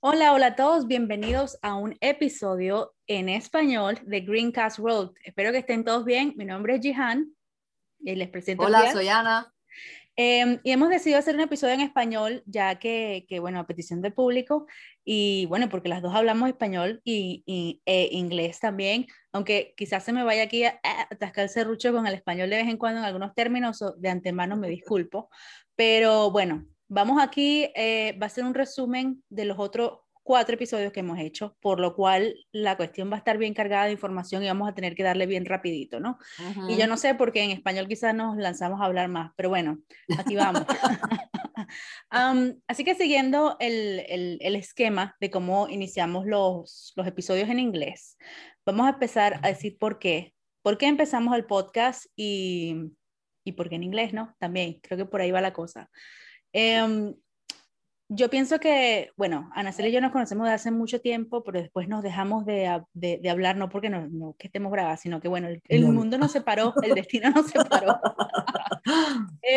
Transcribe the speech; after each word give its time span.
Hola, 0.00 0.32
hola 0.32 0.46
a 0.46 0.56
todos, 0.56 0.86
bienvenidos 0.86 1.58
a 1.62 1.76
un 1.76 1.96
episodio 2.00 2.94
en 3.06 3.28
español 3.28 3.98
de 4.04 4.20
Greencast 4.20 4.78
Road. 4.78 5.12
Espero 5.22 5.52
que 5.52 5.58
estén 5.58 5.84
todos 5.84 6.04
bien. 6.04 6.34
Mi 6.36 6.44
nombre 6.44 6.74
es 6.74 6.80
Jihan 6.80 7.32
y 8.00 8.14
les 8.16 8.28
presento. 8.28 8.64
Hola, 8.64 8.90
soy 8.92 9.08
Ana. 9.08 9.52
Em, 10.16 10.60
y 10.62 10.70
hemos 10.70 10.90
decidido 10.90 11.18
hacer 11.18 11.34
un 11.34 11.40
episodio 11.40 11.74
en 11.74 11.80
español, 11.80 12.42
ya 12.46 12.78
que, 12.78 13.26
que, 13.28 13.40
bueno, 13.40 13.58
a 13.58 13.66
petición 13.66 14.00
del 14.00 14.12
público, 14.12 14.66
y 15.04 15.46
bueno, 15.46 15.68
porque 15.68 15.88
las 15.88 16.02
dos 16.02 16.14
hablamos 16.14 16.48
español 16.48 17.00
y, 17.04 17.42
e 17.84 18.08
inglés 18.12 18.60
también, 18.60 19.06
aunque 19.32 19.74
quizás 19.76 20.04
se 20.04 20.12
me 20.12 20.22
vaya 20.22 20.44
aquí 20.44 20.64
a, 20.64 20.80
a 20.84 21.02
atascar 21.10 21.44
el 21.44 21.50
serrucho 21.50 21.92
con 21.92 22.06
el 22.06 22.14
español 22.14 22.48
de 22.48 22.56
vez 22.56 22.68
en 22.68 22.78
cuando 22.78 23.00
en 23.00 23.06
algunos 23.06 23.34
términos, 23.34 23.82
de 23.96 24.08
antemano 24.08 24.56
me 24.56 24.68
disculpo, 24.68 25.30
pero 25.74 26.30
bueno, 26.30 26.64
vamos 26.88 27.22
aquí, 27.22 27.70
eh, 27.74 28.16
va 28.20 28.26
a 28.26 28.30
ser 28.30 28.44
un 28.44 28.54
resumen 28.54 29.22
de 29.28 29.44
los 29.44 29.58
otros 29.58 30.00
cuatro 30.24 30.54
episodios 30.54 30.90
que 30.90 31.00
hemos 31.00 31.18
hecho, 31.18 31.56
por 31.60 31.78
lo 31.78 31.94
cual 31.94 32.34
la 32.50 32.76
cuestión 32.76 33.10
va 33.10 33.16
a 33.16 33.18
estar 33.18 33.36
bien 33.36 33.52
cargada 33.52 33.84
de 33.84 33.92
información 33.92 34.42
y 34.42 34.46
vamos 34.46 34.68
a 34.68 34.74
tener 34.74 34.94
que 34.94 35.02
darle 35.02 35.26
bien 35.26 35.44
rapidito, 35.44 36.00
¿no? 36.00 36.18
Y 36.68 36.76
yo 36.76 36.86
no 36.86 36.96
sé 36.96 37.14
por 37.14 37.30
qué 37.30 37.42
en 37.42 37.50
español 37.50 37.86
quizás 37.86 38.14
nos 38.14 38.36
lanzamos 38.38 38.80
a 38.80 38.86
hablar 38.86 39.08
más, 39.08 39.32
pero 39.36 39.50
bueno, 39.50 39.78
aquí 40.18 40.34
vamos. 40.34 40.64
um, 42.12 42.58
así 42.66 42.84
que 42.84 42.94
siguiendo 42.94 43.56
el, 43.60 44.04
el, 44.08 44.38
el, 44.40 44.56
esquema 44.56 45.14
de 45.20 45.30
cómo 45.30 45.68
iniciamos 45.68 46.26
los, 46.26 46.92
los 46.96 47.06
episodios 47.06 47.48
en 47.50 47.58
inglés, 47.58 48.16
vamos 48.64 48.86
a 48.86 48.90
empezar 48.90 49.40
a 49.42 49.48
decir 49.48 49.76
por 49.78 49.98
qué. 49.98 50.34
¿Por 50.62 50.78
qué 50.78 50.86
empezamos 50.86 51.36
el 51.36 51.44
podcast 51.44 52.06
y, 52.16 52.92
y 53.44 53.52
por 53.52 53.68
qué 53.68 53.74
en 53.74 53.82
inglés, 53.82 54.14
no? 54.14 54.34
También, 54.38 54.80
creo 54.82 54.96
que 54.96 55.04
por 55.04 55.20
ahí 55.20 55.30
va 55.30 55.42
la 55.42 55.52
cosa. 55.52 55.90
Um, 56.54 57.14
yo 58.08 58.28
pienso 58.30 58.60
que, 58.60 59.10
bueno, 59.16 59.50
Ana 59.54 59.72
Celia 59.72 59.88
y 59.88 59.92
yo 59.92 60.00
nos 60.00 60.12
conocemos 60.12 60.46
de 60.46 60.52
hace 60.52 60.70
mucho 60.70 61.00
tiempo, 61.00 61.42
pero 61.42 61.60
después 61.60 61.88
nos 61.88 62.02
dejamos 62.02 62.44
de, 62.44 62.82
de, 62.92 63.18
de 63.18 63.30
hablar, 63.30 63.56
no 63.56 63.70
porque 63.70 63.88
no, 63.88 64.06
no, 64.08 64.36
que 64.38 64.46
estemos 64.48 64.70
bravas, 64.70 65.00
sino 65.00 65.20
que, 65.20 65.28
bueno, 65.28 65.48
el, 65.48 65.62
el 65.68 65.86
mundo 65.86 66.18
nos 66.18 66.30
separó, 66.30 66.74
el 66.82 66.94
destino 66.94 67.30
nos 67.30 67.46
separó. 67.46 67.98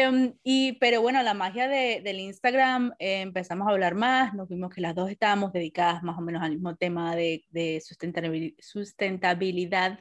um, 0.10 0.34
y, 0.44 0.74
pero 0.80 1.02
bueno, 1.02 1.22
la 1.24 1.34
magia 1.34 1.68
de, 1.68 2.02
del 2.02 2.20
Instagram, 2.20 2.94
eh, 3.00 3.22
empezamos 3.22 3.68
a 3.68 3.72
hablar 3.72 3.96
más, 3.96 4.34
nos 4.34 4.48
vimos 4.48 4.74
que 4.74 4.82
las 4.82 4.96
dos 4.96 5.12
estábamos 5.12 5.52
dedicadas 5.52 6.02
más 6.02 6.18
o 6.18 6.22
menos 6.22 6.42
al 6.42 6.52
mismo 6.52 6.76
tema 6.76 7.16
de, 7.16 7.44
de 7.50 7.82
sustentabilidad, 7.86 8.56
sustentabilidad 8.60 10.00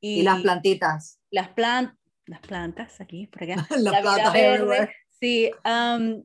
y, 0.00 0.20
y, 0.20 0.22
las 0.22 0.42
plantitas. 0.42 1.20
Las, 1.30 1.48
plan, 1.50 1.96
las 2.26 2.40
plantas, 2.40 3.00
aquí, 3.00 3.28
por 3.28 3.44
acá. 3.44 3.66
la, 3.78 4.02
la 4.02 4.16
vida 4.16 4.30
verde. 4.32 4.90
Sí, 5.18 5.50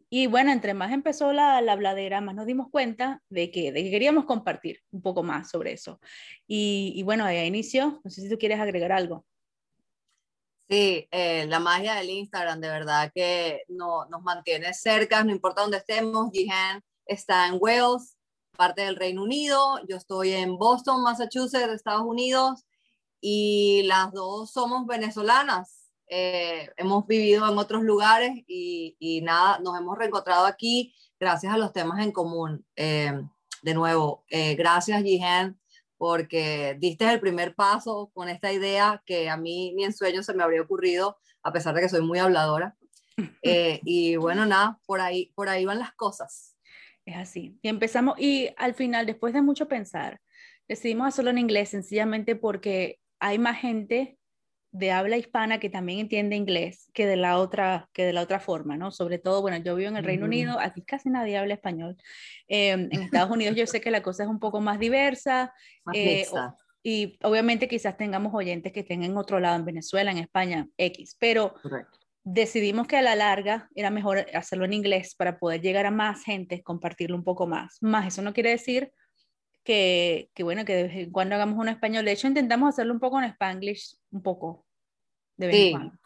y 0.09 0.27
bueno, 0.27 0.51
entre 0.51 0.73
más 0.73 0.91
empezó 0.91 1.31
la, 1.31 1.61
la 1.61 1.71
habladera, 1.71 2.19
más 2.19 2.35
nos 2.35 2.45
dimos 2.45 2.67
cuenta 2.69 3.21
de 3.29 3.49
que, 3.49 3.71
de 3.71 3.83
que 3.83 3.89
queríamos 3.89 4.25
compartir 4.25 4.81
un 4.91 5.01
poco 5.01 5.23
más 5.23 5.49
sobre 5.49 5.71
eso. 5.71 6.01
Y, 6.45 6.91
y 6.95 7.03
bueno, 7.03 7.23
ahí 7.23 7.47
inicio, 7.47 8.01
no 8.03 8.11
sé 8.11 8.21
si 8.21 8.29
tú 8.29 8.37
quieres 8.37 8.59
agregar 8.59 8.91
algo. 8.91 9.25
Sí, 10.67 11.07
eh, 11.11 11.45
la 11.47 11.59
magia 11.59 11.95
del 11.95 12.09
Instagram, 12.09 12.59
de 12.59 12.67
verdad 12.67 13.11
que 13.15 13.63
no, 13.69 14.05
nos 14.05 14.23
mantiene 14.23 14.73
cerca, 14.73 15.23
no 15.23 15.31
importa 15.31 15.61
dónde 15.61 15.77
estemos. 15.77 16.29
Jihan 16.31 16.83
está 17.05 17.47
en 17.47 17.57
Wales, 17.59 18.17
parte 18.57 18.81
del 18.81 18.97
Reino 18.97 19.23
Unido, 19.23 19.79
yo 19.87 19.95
estoy 19.95 20.33
en 20.33 20.57
Boston, 20.57 21.01
Massachusetts, 21.01 21.73
Estados 21.73 22.03
Unidos, 22.03 22.65
y 23.21 23.83
las 23.83 24.11
dos 24.11 24.51
somos 24.51 24.85
venezolanas 24.85 25.80
eh, 26.13 26.69
hemos 26.75 27.07
vivido 27.07 27.49
en 27.49 27.57
otros 27.57 27.83
lugares 27.83 28.31
y, 28.45 28.97
y, 28.99 29.21
nada, 29.21 29.59
nos 29.59 29.79
hemos 29.79 29.97
reencontrado 29.97 30.45
aquí 30.45 30.93
gracias 31.17 31.53
a 31.53 31.57
los 31.57 31.71
temas 31.71 32.03
en 32.03 32.11
común. 32.11 32.65
Eh, 32.75 33.13
de 33.61 33.73
nuevo, 33.73 34.25
eh, 34.29 34.55
gracias 34.55 35.03
Jihan, 35.03 35.57
porque 35.97 36.75
diste 36.79 37.09
el 37.09 37.21
primer 37.21 37.55
paso 37.55 38.11
con 38.13 38.27
esta 38.27 38.51
idea 38.51 39.01
que 39.05 39.29
a 39.29 39.37
mí 39.37 39.71
ni 39.73 39.85
en 39.85 39.93
sueño 39.93 40.21
se 40.21 40.33
me 40.33 40.43
habría 40.43 40.63
ocurrido, 40.63 41.17
a 41.43 41.53
pesar 41.53 41.73
de 41.75 41.81
que 41.81 41.89
soy 41.89 42.01
muy 42.01 42.19
habladora. 42.19 42.75
Eh, 43.43 43.81
y 43.83 44.15
bueno, 44.15 44.47
nada, 44.47 44.79
por 44.87 44.99
ahí, 44.99 45.31
por 45.35 45.47
ahí 45.47 45.63
van 45.63 45.77
las 45.77 45.93
cosas. 45.93 46.55
Es 47.05 47.17
así. 47.17 47.59
Y 47.61 47.67
empezamos, 47.67 48.15
y 48.17 48.49
al 48.57 48.73
final, 48.73 49.05
después 49.05 49.33
de 49.33 49.43
mucho 49.43 49.67
pensar, 49.67 50.21
decidimos 50.67 51.07
hacerlo 51.07 51.29
en 51.29 51.37
inglés 51.37 51.69
sencillamente 51.69 52.35
porque 52.35 52.99
hay 53.19 53.37
más 53.37 53.59
gente 53.59 54.17
de 54.71 54.91
habla 54.91 55.17
hispana 55.17 55.59
que 55.59 55.69
también 55.69 55.99
entiende 55.99 56.35
inglés 56.35 56.89
que 56.93 57.05
de 57.05 57.17
la 57.17 57.37
otra 57.37 57.89
que 57.93 58.05
de 58.05 58.13
la 58.13 58.21
otra 58.21 58.39
forma, 58.39 58.77
¿no? 58.77 58.91
Sobre 58.91 59.19
todo, 59.19 59.41
bueno, 59.41 59.57
yo 59.57 59.75
vivo 59.75 59.89
en 59.89 59.97
el 59.97 60.03
Reino 60.03 60.25
Unido, 60.25 60.59
aquí 60.59 60.81
casi 60.81 61.09
nadie 61.09 61.37
habla 61.37 61.53
español. 61.53 61.97
Eh, 62.47 62.71
en 62.71 62.93
Estados 62.93 63.31
Unidos 63.31 63.55
yo 63.55 63.67
sé 63.67 63.81
que 63.81 63.91
la 63.91 64.01
cosa 64.01 64.23
es 64.23 64.29
un 64.29 64.39
poco 64.39 64.61
más 64.61 64.79
diversa 64.79 65.53
más 65.83 65.95
eh, 65.97 66.25
y 66.83 67.19
obviamente 67.21 67.67
quizás 67.67 67.97
tengamos 67.97 68.33
oyentes 68.33 68.71
que 68.71 68.79
estén 68.79 69.03
en 69.03 69.17
otro 69.17 69.39
lado, 69.39 69.57
en 69.57 69.65
Venezuela, 69.65 70.11
en 70.11 70.17
España, 70.17 70.67
X, 70.77 71.15
pero 71.19 71.53
Correcto. 71.61 71.99
decidimos 72.23 72.87
que 72.87 72.97
a 72.97 73.01
la 73.01 73.15
larga 73.15 73.69
era 73.75 73.91
mejor 73.91 74.25
hacerlo 74.33 74.65
en 74.65 74.73
inglés 74.73 75.15
para 75.15 75.37
poder 75.37 75.61
llegar 75.61 75.85
a 75.85 75.91
más 75.91 76.23
gente, 76.23 76.63
compartirlo 76.63 77.15
un 77.17 77.23
poco 77.23 77.45
más. 77.45 77.77
Más 77.81 78.07
eso 78.07 78.21
no 78.21 78.33
quiere 78.33 78.51
decir 78.51 78.91
que, 79.63 80.29
que, 80.33 80.43
bueno, 80.43 80.65
que 80.65 80.75
de 80.75 80.83
vez 80.83 80.95
en 80.95 81.11
cuando 81.11 81.35
hagamos 81.35 81.57
un 81.57 81.69
español. 81.69 82.05
De 82.05 82.11
hecho, 82.11 82.27
intentamos 82.27 82.69
hacerlo 82.69 82.93
un 82.93 82.99
poco 82.99 83.19
en 83.19 83.25
spanglish, 83.25 83.97
un 84.11 84.21
poco, 84.21 84.65
de 85.37 85.47
vez 85.47 85.55
sí. 85.55 85.67
en 85.67 85.71
cuando. 85.71 85.97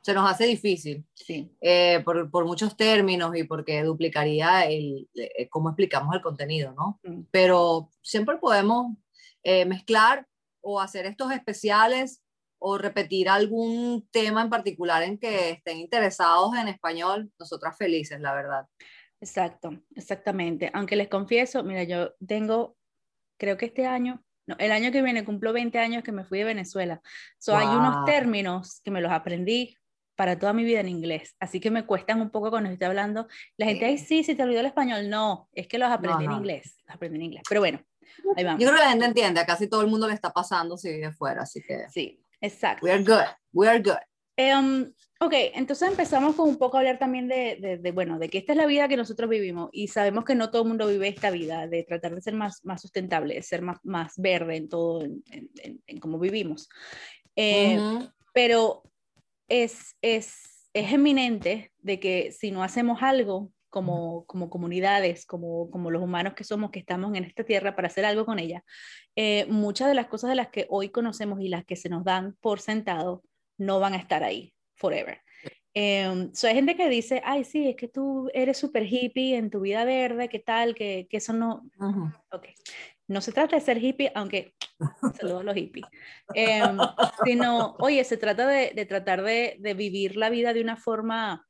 Se 0.00 0.14
nos 0.14 0.30
hace 0.30 0.46
difícil 0.46 1.04
Sí, 1.12 1.54
eh, 1.60 2.00
por, 2.02 2.30
por, 2.30 2.46
muchos 2.46 2.76
términos 2.76 3.36
y 3.36 3.44
porque 3.44 3.82
duplicaría 3.82 4.64
el, 4.64 5.06
eh, 5.14 5.48
cómo 5.50 5.68
explicamos 5.68 6.14
el 6.14 6.22
contenido, 6.22 6.72
¿no? 6.72 6.98
Mm. 7.02 7.24
Pero 7.30 7.90
siempre 8.00 8.38
podemos 8.38 8.96
eh, 9.42 9.66
mezclar 9.66 10.26
o 10.62 10.80
hacer 10.80 11.04
estos 11.04 11.30
especiales 11.32 12.22
o 12.58 12.78
repetir 12.78 13.28
algún 13.28 14.08
tema 14.10 14.40
en 14.42 14.48
particular 14.48 15.02
en 15.02 15.18
que 15.18 15.50
estén 15.50 15.78
interesados 15.78 16.56
en 16.56 16.68
español, 16.68 17.30
nosotras 17.38 17.76
felices, 17.76 18.18
la 18.20 18.34
verdad. 18.34 18.66
Exacto, 19.20 19.78
exactamente. 19.94 20.70
Aunque 20.72 20.96
les 20.96 21.08
confieso, 21.08 21.62
mira, 21.62 21.82
yo 21.82 22.14
tengo 22.26 22.77
creo 23.38 23.56
que 23.56 23.66
este 23.66 23.86
año, 23.86 24.22
no, 24.46 24.56
el 24.58 24.72
año 24.72 24.92
que 24.92 25.02
viene 25.02 25.24
cumplo 25.24 25.52
20 25.52 25.78
años 25.78 26.02
que 26.02 26.12
me 26.12 26.24
fui 26.24 26.38
de 26.38 26.44
Venezuela. 26.44 27.00
So, 27.38 27.52
Wow. 27.52 27.60
Hay 27.60 27.66
unos 27.68 28.04
términos 28.04 28.80
que 28.84 28.90
me 28.90 29.00
los 29.00 29.12
aprendí 29.12 29.76
para 30.16 30.38
toda 30.38 30.52
mi 30.52 30.64
vida 30.64 30.80
en 30.80 30.88
inglés, 30.88 31.36
así 31.38 31.60
que 31.60 31.70
me 31.70 31.86
cuestan 31.86 32.20
un 32.20 32.30
poco 32.30 32.50
cuando 32.50 32.68
estoy 32.70 32.86
hablando. 32.88 33.28
La 33.56 33.66
gente, 33.66 33.84
ay, 33.84 33.98
sí, 33.98 34.24
si 34.24 34.34
te 34.34 34.42
olvidó 34.42 34.60
el 34.60 34.66
español. 34.66 35.08
No, 35.08 35.48
es 35.52 35.68
que 35.68 35.78
los 35.78 35.88
aprendí 35.88 36.26
No, 36.26 36.32
en 36.32 36.38
inglés, 36.38 36.76
los 36.86 36.96
aprendí 36.96 37.16
en 37.18 37.22
inglés. 37.22 37.42
Pero 37.48 37.60
bueno, 37.60 37.80
ahí 38.36 38.42
vamos. 38.42 38.60
Yo 38.60 38.66
creo 38.68 38.78
que 38.78 38.84
la 38.84 38.90
gente 38.90 39.04
entiende, 39.04 39.46
casi 39.46 39.68
todo 39.68 39.82
el 39.82 39.86
mundo 39.86 40.08
le 40.08 40.14
está 40.14 40.30
pasando 40.32 40.76
si 40.76 40.90
vive 40.90 41.12
fuera, 41.12 41.42
así 41.42 41.62
que 41.62 41.88
Sí, 41.88 42.20
exacto. 42.40 42.84
we 42.84 42.90
are 42.90 43.02
good, 43.02 43.28
we 43.52 43.68
are 43.68 43.78
good. 43.78 43.98
Um, 44.38 44.92
ok, 45.18 45.34
entonces 45.54 45.88
empezamos 45.88 46.36
con 46.36 46.48
un 46.48 46.58
poco 46.58 46.76
a 46.76 46.80
hablar 46.80 47.00
también 47.00 47.26
de, 47.26 47.58
de, 47.60 47.78
de, 47.78 47.90
bueno, 47.90 48.20
de 48.20 48.28
que 48.28 48.38
esta 48.38 48.52
es 48.52 48.56
la 48.58 48.66
vida 48.66 48.86
que 48.86 48.96
nosotros 48.96 49.28
vivimos 49.28 49.68
y 49.72 49.88
sabemos 49.88 50.24
que 50.24 50.36
no 50.36 50.50
todo 50.50 50.62
el 50.62 50.68
mundo 50.68 50.86
vive 50.86 51.08
esta 51.08 51.30
vida, 51.30 51.66
de 51.66 51.82
tratar 51.82 52.14
de 52.14 52.22
ser 52.22 52.34
más, 52.34 52.64
más 52.64 52.80
sustentable, 52.80 53.34
de 53.34 53.42
ser 53.42 53.62
más, 53.62 53.78
más 53.82 54.14
verde 54.16 54.56
en 54.56 54.68
todo, 54.68 55.02
en, 55.02 55.24
en, 55.26 55.82
en 55.86 55.98
cómo 55.98 56.18
vivimos. 56.18 56.68
Eh, 57.34 57.78
Uh 57.78 57.80
-huh. 57.80 58.12
Pero 58.32 58.82
es, 59.48 59.96
es, 60.02 60.68
es 60.72 60.92
eminente 60.92 61.72
de 61.78 61.98
que 61.98 62.30
si 62.30 62.52
no 62.52 62.62
hacemos 62.62 63.02
algo 63.02 63.50
como, 63.70 64.24
como 64.26 64.48
comunidades, 64.48 65.26
como, 65.26 65.68
como 65.70 65.90
los 65.90 66.02
humanos 66.02 66.34
que 66.34 66.44
somos, 66.44 66.70
que 66.70 66.78
estamos 66.78 67.14
en 67.16 67.24
esta 67.24 67.44
tierra 67.44 67.74
para 67.74 67.88
hacer 67.88 68.04
algo 68.04 68.24
con 68.24 68.38
ella, 68.38 68.62
eh, 69.16 69.46
muchas 69.48 69.88
de 69.88 69.94
las 69.94 70.06
cosas 70.06 70.30
de 70.30 70.36
las 70.36 70.48
que 70.48 70.66
hoy 70.68 70.90
conocemos 70.90 71.40
y 71.40 71.48
las 71.48 71.64
que 71.64 71.74
se 71.76 71.88
nos 71.88 72.04
dan 72.04 72.36
por 72.40 72.60
sentado, 72.60 73.22
no 73.58 73.80
van 73.80 73.94
a 73.94 73.98
estar 73.98 74.22
ahí 74.22 74.54
forever. 74.76 75.20
Um, 75.74 76.34
so 76.34 76.48
hay 76.48 76.54
gente 76.54 76.76
que 76.76 76.88
dice, 76.88 77.22
ay, 77.24 77.44
sí, 77.44 77.68
es 77.68 77.76
que 77.76 77.88
tú 77.88 78.30
eres 78.34 78.56
súper 78.56 78.84
hippie 78.84 79.36
en 79.36 79.50
tu 79.50 79.60
vida 79.60 79.84
verde, 79.84 80.28
¿qué 80.28 80.38
tal? 80.38 80.74
Que, 80.74 81.06
que 81.08 81.18
eso 81.18 81.32
no... 81.32 81.62
Uh 81.78 81.84
-huh. 81.84 82.22
Ok. 82.32 82.46
No 83.06 83.20
se 83.20 83.32
trata 83.32 83.56
de 83.56 83.62
ser 83.62 83.82
hippie, 83.82 84.10
aunque 84.14 84.54
saludos 85.20 85.40
a 85.40 85.44
los 85.44 85.54
hippies, 85.54 85.86
um, 86.28 86.78
sino, 87.24 87.76
oye, 87.78 88.04
se 88.04 88.16
trata 88.16 88.46
de, 88.46 88.72
de 88.74 88.86
tratar 88.86 89.22
de, 89.22 89.56
de, 89.58 89.74
vivir 89.74 90.16
la 90.16 90.30
vida 90.30 90.52
de 90.52 90.60
una 90.60 90.76
forma 90.76 91.46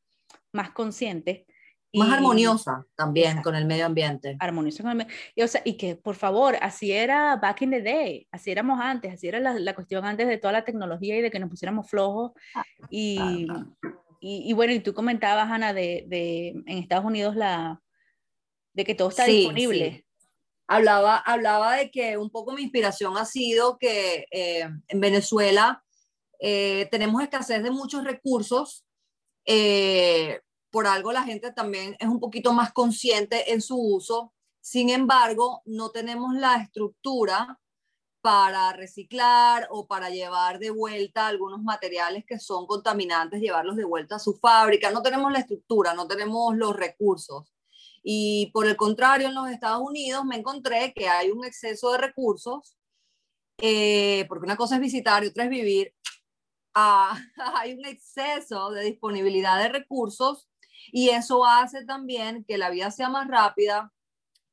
más 0.52 0.70
consciente. 0.70 1.46
Más 1.94 2.08
y, 2.08 2.12
armoniosa 2.12 2.84
también 2.94 3.28
exacto, 3.28 3.48
con 3.48 3.56
el 3.56 3.64
medio 3.64 3.86
ambiente. 3.86 4.36
Armoniosa 4.40 4.82
con 4.82 4.92
el 4.92 4.98
medio 4.98 5.12
y, 5.34 5.42
o 5.42 5.48
sea, 5.48 5.62
y 5.64 5.78
que, 5.78 5.96
por 5.96 6.16
favor, 6.16 6.56
así 6.60 6.92
era 6.92 7.36
back 7.36 7.62
in 7.62 7.70
the 7.70 7.82
day, 7.82 8.28
así 8.30 8.50
éramos 8.50 8.78
antes, 8.80 9.14
así 9.14 9.28
era 9.28 9.40
la, 9.40 9.58
la 9.58 9.74
cuestión 9.74 10.04
antes 10.04 10.28
de 10.28 10.36
toda 10.36 10.52
la 10.52 10.64
tecnología 10.64 11.16
y 11.16 11.22
de 11.22 11.30
que 11.30 11.38
nos 11.38 11.48
pusiéramos 11.48 11.88
flojos. 11.88 12.32
Y, 12.90 13.46
y, 14.20 14.50
y, 14.50 14.52
bueno, 14.52 14.72
y 14.74 14.80
tú 14.80 14.92
comentabas, 14.92 15.50
Ana, 15.50 15.72
de, 15.72 16.04
de, 16.08 16.48
en 16.66 16.78
Estados 16.78 17.06
Unidos 17.06 17.36
la, 17.36 17.80
de 18.74 18.84
que 18.84 18.94
todo 18.94 19.08
está 19.08 19.24
sí, 19.24 19.32
disponible. 19.32 19.92
Sí. 19.92 20.04
Hablaba, 20.66 21.16
hablaba 21.16 21.76
de 21.76 21.90
que 21.90 22.18
un 22.18 22.30
poco 22.30 22.52
mi 22.52 22.62
inspiración 22.62 23.16
ha 23.16 23.24
sido 23.24 23.78
que 23.78 24.26
eh, 24.30 24.68
en 24.88 25.00
Venezuela 25.00 25.82
eh, 26.38 26.86
tenemos 26.90 27.22
escasez 27.22 27.62
de 27.62 27.70
muchos 27.70 28.04
recursos. 28.04 28.84
Eh, 29.46 30.40
por 30.78 30.86
algo 30.86 31.10
la 31.10 31.24
gente 31.24 31.50
también 31.50 31.96
es 31.98 32.06
un 32.06 32.20
poquito 32.20 32.52
más 32.52 32.72
consciente 32.72 33.52
en 33.52 33.60
su 33.60 33.76
uso. 33.76 34.32
Sin 34.60 34.90
embargo, 34.90 35.60
no 35.64 35.90
tenemos 35.90 36.36
la 36.36 36.54
estructura 36.62 37.58
para 38.20 38.72
reciclar 38.74 39.66
o 39.72 39.88
para 39.88 40.08
llevar 40.08 40.60
de 40.60 40.70
vuelta 40.70 41.26
algunos 41.26 41.60
materiales 41.64 42.24
que 42.24 42.38
son 42.38 42.68
contaminantes, 42.68 43.40
llevarlos 43.40 43.74
de 43.74 43.82
vuelta 43.82 44.14
a 44.14 44.18
su 44.20 44.38
fábrica. 44.38 44.92
No 44.92 45.02
tenemos 45.02 45.32
la 45.32 45.40
estructura, 45.40 45.94
no 45.94 46.06
tenemos 46.06 46.56
los 46.56 46.76
recursos. 46.76 47.52
Y 48.04 48.52
por 48.52 48.64
el 48.68 48.76
contrario, 48.76 49.26
en 49.26 49.34
los 49.34 49.50
Estados 49.50 49.82
Unidos 49.82 50.24
me 50.24 50.36
encontré 50.36 50.92
que 50.94 51.08
hay 51.08 51.32
un 51.32 51.44
exceso 51.44 51.90
de 51.90 51.98
recursos, 51.98 52.76
eh, 53.60 54.26
porque 54.28 54.44
una 54.44 54.56
cosa 54.56 54.76
es 54.76 54.80
visitar 54.80 55.24
y 55.24 55.26
otra 55.26 55.42
es 55.42 55.50
vivir. 55.50 55.92
Ah, 56.72 57.18
hay 57.56 57.72
un 57.72 57.84
exceso 57.84 58.70
de 58.70 58.84
disponibilidad 58.84 59.60
de 59.60 59.70
recursos 59.70 60.47
y 60.92 61.10
eso 61.10 61.44
hace 61.44 61.84
también 61.84 62.44
que 62.44 62.58
la 62.58 62.70
vida 62.70 62.90
sea 62.90 63.08
más 63.08 63.28
rápida, 63.28 63.92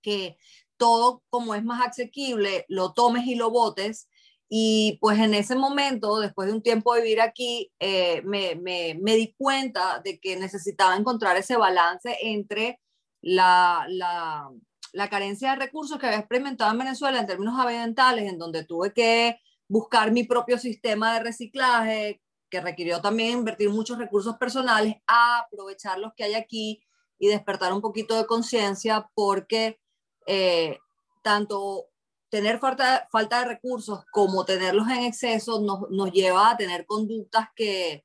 que 0.01 0.37
todo 0.77 1.23
como 1.29 1.55
es 1.55 1.63
más 1.63 1.85
asequible, 1.87 2.65
lo 2.67 2.93
tomes 2.93 3.25
y 3.27 3.35
lo 3.35 3.49
botes. 3.49 4.09
Y 4.47 4.97
pues 5.01 5.17
en 5.19 5.33
ese 5.33 5.55
momento, 5.55 6.19
después 6.19 6.47
de 6.47 6.53
un 6.53 6.61
tiempo 6.61 6.93
de 6.93 7.01
vivir 7.01 7.21
aquí, 7.21 7.71
eh, 7.79 8.21
me, 8.23 8.55
me, 8.55 9.15
di 9.15 9.33
cuenta 9.37 10.01
de 10.03 10.19
que 10.19 10.37
necesitaba 10.37 10.95
encontrar 10.95 11.35
ese 11.37 11.57
balance 11.57 12.15
entre 12.21 12.79
la, 13.21 13.85
la, 13.89 14.51
la, 14.93 15.09
carencia 15.09 15.51
de 15.51 15.65
recursos 15.65 15.97
que 15.97 16.05
había 16.05 16.19
experimentado 16.19 16.71
en 16.71 16.77
Venezuela 16.77 17.19
en 17.19 17.25
términos 17.25 17.59
ambientales, 17.59 18.29
en 18.29 18.37
donde 18.37 18.63
tuve 18.63 18.93
que 18.93 19.39
buscar 19.67 20.11
mi 20.11 20.25
propio 20.25 20.59
sistema 20.59 21.15
de 21.15 21.23
reciclaje, 21.23 22.21
que 22.49 22.61
requirió 22.61 23.01
también 23.01 23.39
invertir 23.39 23.69
muchos 23.69 23.97
recursos 23.97 24.37
personales, 24.37 24.95
a 25.07 25.39
aprovechar 25.39 25.99
los 25.99 26.13
que 26.13 26.23
hay 26.23 26.33
aquí 26.35 26.83
y 27.17 27.27
despertar 27.27 27.73
un 27.73 27.81
poquito 27.81 28.15
de 28.15 28.25
conciencia 28.25 29.09
porque 29.13 29.79
eh, 30.27 30.79
tanto 31.21 31.87
tener 32.29 32.59
falta, 32.59 33.07
falta 33.11 33.39
de 33.39 33.45
recursos 33.45 34.03
como 34.11 34.45
tenerlos 34.45 34.87
en 34.89 35.03
exceso 35.03 35.61
nos, 35.61 35.89
nos 35.89 36.11
lleva 36.11 36.51
a 36.51 36.57
tener 36.57 36.85
conductas 36.85 37.47
que, 37.55 38.03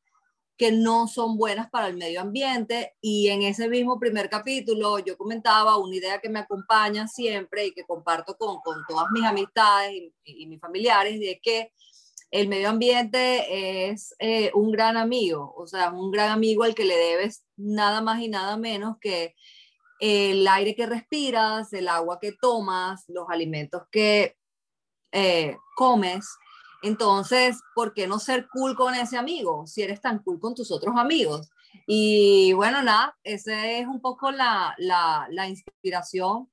que 0.61 0.73
no 0.73 1.09
son 1.09 1.39
buenas 1.39 1.71
para 1.71 1.89
el 1.89 1.97
medio 1.97 2.21
ambiente. 2.21 2.95
Y 3.01 3.29
en 3.29 3.41
ese 3.41 3.67
mismo 3.67 3.99
primer 3.99 4.29
capítulo 4.29 4.99
yo 4.99 5.17
comentaba 5.17 5.79
una 5.79 5.97
idea 5.97 6.21
que 6.21 6.29
me 6.29 6.41
acompaña 6.41 7.09
siempre 7.09 7.67
y 7.67 7.73
que 7.73 7.85
comparto 7.85 8.37
con, 8.37 8.61
con 8.61 8.85
todas 8.87 9.07
mis 9.11 9.25
amistades 9.25 9.93
y, 9.93 10.13
y, 10.23 10.47
mis 10.47 10.61
familiares, 10.61 11.19
de 11.19 11.41
que 11.43 11.73
el 12.31 12.49
medio 12.49 12.69
ambiente 12.69 13.89
es 13.91 14.15
eh, 14.19 14.51
un 14.55 14.71
gran 14.71 14.97
amigo, 14.97 15.53
o 15.57 15.67
sea, 15.67 15.91
un 15.91 16.11
gran 16.11 16.31
amigo 16.31 16.63
al 16.63 16.75
que 16.75 16.85
le 16.85 16.97
debes 16.97 17.45
nada 17.57 18.01
más 18.01 18.21
y 18.21 18.29
nada 18.29 18.57
menos 18.57 18.97
que 19.01 19.35
el 19.99 20.47
aire 20.49 20.75
que 20.75 20.87
respiras, 20.87 21.73
el 21.73 21.89
agua 21.89 22.19
que 22.21 22.33
tomas, 22.33 23.05
los 23.09 23.29
alimentos 23.29 23.83
que 23.91 24.37
eh, 25.13 25.57
comes. 25.77 26.27
Entonces, 26.83 27.61
¿por 27.75 27.93
qué 27.93 28.07
no 28.07 28.19
ser 28.19 28.49
cool 28.49 28.75
con 28.75 28.95
ese 28.95 29.19
amigo 29.19 29.67
si 29.67 29.83
eres 29.83 30.01
tan 30.01 30.23
cool 30.23 30.41
con 30.41 30.55
tus 30.55 30.71
otros 30.71 30.95
amigos? 30.97 31.51
Y 31.87 32.53
bueno, 32.55 32.83
nada, 32.83 33.17
esa 33.25 33.69
es 33.71 33.87
un 33.87 34.01
poco 34.01 34.31
la, 34.31 34.75
la, 34.79 35.27
la 35.31 35.49
inspiración 35.49 36.49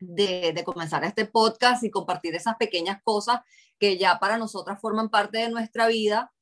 de, 0.00 0.52
de, 0.52 0.64
comenzar 0.64 1.04
este 1.04 1.24
podcast 1.24 1.82
y 1.84 1.90
compartir 1.90 2.34
esas 2.34 2.56
pequeñas 2.56 3.00
cosas 3.02 3.40
que 3.78 3.98
ya 3.98 4.18
para 4.18 4.38
nosotras 4.38 4.80
forman 4.80 5.08
parte 5.08 5.38
de 5.38 5.48
nuestra 5.48 5.86
vida, 5.86 6.32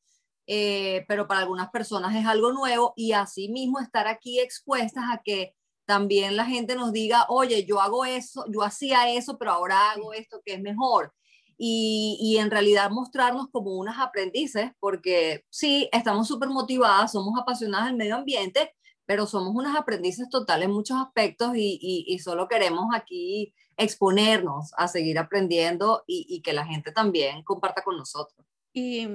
eh, 0.47 1.05
pero 1.09 1.27
para 1.27 1.41
algunas 1.41 1.71
personas 1.71 2.15
es 2.15 2.27
algo 2.27 2.53
nuevo 2.53 2.93
y 2.97 3.13
así 3.13 3.49
mismo 3.49 3.81
estar 3.81 4.07
aquí 4.07 4.39
expuestas 4.39 5.05
a 5.13 5.21
que 5.25 5.55
también 5.87 6.37
la 6.37 6.45
gente 6.45 6.75
nos 6.75 6.93
diga, 6.93 7.27
oye, 7.29 7.65
yo 7.65 7.81
hago 7.81 8.05
eso, 8.05 8.45
yo 8.49 8.63
hacía 8.63 9.11
eso, 9.11 9.39
pero 9.39 9.53
ahora 9.53 9.93
hago 9.93 10.13
esto 10.13 10.41
que 10.45 10.55
es 10.55 10.61
mejor. 10.61 11.13
Y, 11.59 12.19
y 12.21 12.39
en 12.39 12.51
realidad 12.51 12.91
mostrarnos 12.91 13.49
como 13.51 13.77
unas 13.77 13.99
aprendices, 13.99 14.73
porque 14.79 15.45
sí, 15.49 15.89
estamos 15.93 16.29
súper 16.29 16.49
motivadas, 16.49 17.13
somos 17.13 17.39
apasionadas 17.41 17.87
del 17.87 17.97
medio 17.97 18.17
ambiente, 18.17 18.75
pero 19.07 19.27
somos 19.27 19.55
unas 19.55 19.77
aprendices 19.77 20.29
totales 20.29 20.67
en 20.69 20.75
muchos 20.75 20.99
aspectos 21.01 21.57
y, 21.57 21.79
y, 21.81 22.05
y 22.13 22.19
solo 22.19 22.49
queremos 22.49 22.87
aquí 22.93 23.55
exponernos 23.77 24.73
a 24.77 24.89
seguir 24.89 25.19
aprendiendo 25.19 26.03
y, 26.07 26.41
que 26.43 26.53
la 26.53 26.67
gente 26.67 26.93
también 26.93 27.43
comparta 27.43 27.83
con 27.83 27.97
nosotros. 27.97 28.47
Y, 28.73 29.09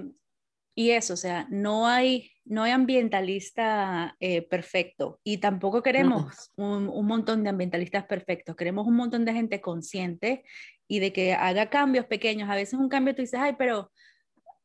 eso, 0.76 1.14
o 1.14 1.18
sea, 1.18 1.48
no 1.50 1.86
hay, 1.88 2.32
no 2.44 2.64
hay 2.64 2.72
ambientalista 2.72 4.16
eh, 4.20 4.42
perfecto 4.42 5.20
y 5.24 5.38
tampoco 5.38 5.84
queremos 5.84 6.52
un, 6.56 6.90
un, 6.90 7.06
montón 7.06 7.44
de 7.44 7.50
ambientalistas 7.50 8.06
perfectos, 8.06 8.56
queremos 8.56 8.88
un 8.88 8.96
montón 8.96 9.24
de 9.26 9.34
gente 9.34 9.62
consciente 9.62 10.44
y 10.88 11.00
de 11.00 11.14
que 11.14 11.34
haga 11.34 11.70
cambios 11.70 12.06
pequeños. 12.06 12.50
A 12.50 12.56
veces 12.56 12.80
un 12.80 12.90
cambio 12.90 13.14
tú 13.14 13.22
dices, 13.22 13.40
ay, 13.40 13.56
pero 13.60 13.92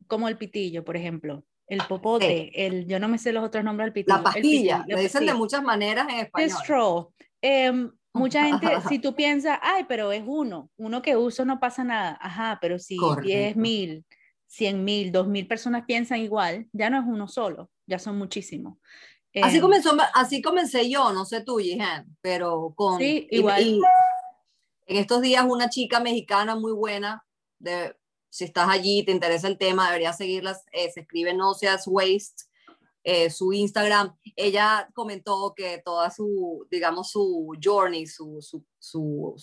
como 0.07 0.29
el 0.29 0.39
pitillo, 0.39 0.85
por 0.85 0.97
ejemplo, 0.97 1.45
el 1.67 1.83
popote, 1.89 2.67
el, 2.67 2.87
yo 2.87 3.01
no 3.01 3.09
me 3.09 3.19
sé 3.19 3.33
los 3.33 3.45
otros 3.45 3.65
nombres 3.65 3.87
del 3.87 3.93
pitillo. 3.93 4.17
La 4.17 4.23
pastilla, 4.23 4.85
lo 4.87 4.99
dicen 4.99 5.27
de 5.27 5.35
muchas 5.35 5.63
maneras 5.63 6.07
en 6.09 6.21
español. 6.21 6.49
The 6.49 6.55
straw. 6.55 7.13
Eh, 7.43 7.91
mucha 8.13 8.45
gente, 8.45 8.67
si 8.89 8.99
tú 8.99 9.15
piensas, 9.15 9.59
ay, 9.63 9.85
pero 9.89 10.13
es 10.13 10.23
uno, 10.27 10.71
uno 10.77 11.03
que 11.03 11.17
uso 11.17 11.45
no 11.45 11.61
pasa 11.61 11.85
nada, 11.85 12.19
ajá, 12.21 12.59
pero 12.61 12.79
si 12.79 12.97
10 13.23 13.57
mil, 13.57 14.05
100 14.47 14.85
mil, 14.85 15.13
2 15.13 15.29
mil 15.29 15.47
personas 15.47 15.85
piensan 15.87 16.21
igual, 16.21 16.69
ya 16.73 16.89
no 16.89 16.99
es 16.99 17.05
uno 17.07 17.29
solo, 17.29 17.71
ya 17.87 17.99
son 17.99 18.17
muchísimos. 18.17 18.79
Así, 19.43 19.57
em, 19.57 19.63
comenzó, 19.63 19.97
así 20.15 20.41
comencé 20.41 20.89
yo, 20.89 21.13
no 21.13 21.25
sé 21.25 21.43
tú, 21.43 21.59
Jihan, 21.59 22.07
pero 22.21 22.73
con... 22.75 22.99
Sí, 22.99 23.27
igual. 23.31 23.81
en 24.87 24.97
estos 24.97 25.21
días 25.21 25.45
una 25.47 25.69
chica 25.69 26.01
mexicana 26.01 26.57
muy 26.57 26.73
buena, 26.73 27.25
de, 27.59 27.95
si 28.29 28.45
estás 28.45 28.69
allí, 28.69 29.05
te 29.05 29.13
interesa 29.13 29.49
el 29.49 29.59
tema, 29.59 29.87
deberías 29.87 30.17
seguirlas, 30.17 30.65
eh, 30.73 30.91
se 30.91 31.01
escribe 31.01 31.35
No 31.35 31.55
Seas 31.55 31.85
Waste, 31.87 32.45
eh, 33.05 33.31
su 33.31 33.53
Instagram, 33.53 34.17
ella 34.35 34.89
comentó 34.93 35.55
que 35.57 35.81
toda 35.85 36.11
su, 36.11 36.67
digamos, 36.71 37.11
su 37.11 37.53
journey, 37.63 38.07
su, 38.07 38.39
su, 38.41 38.65
su, 38.79 39.35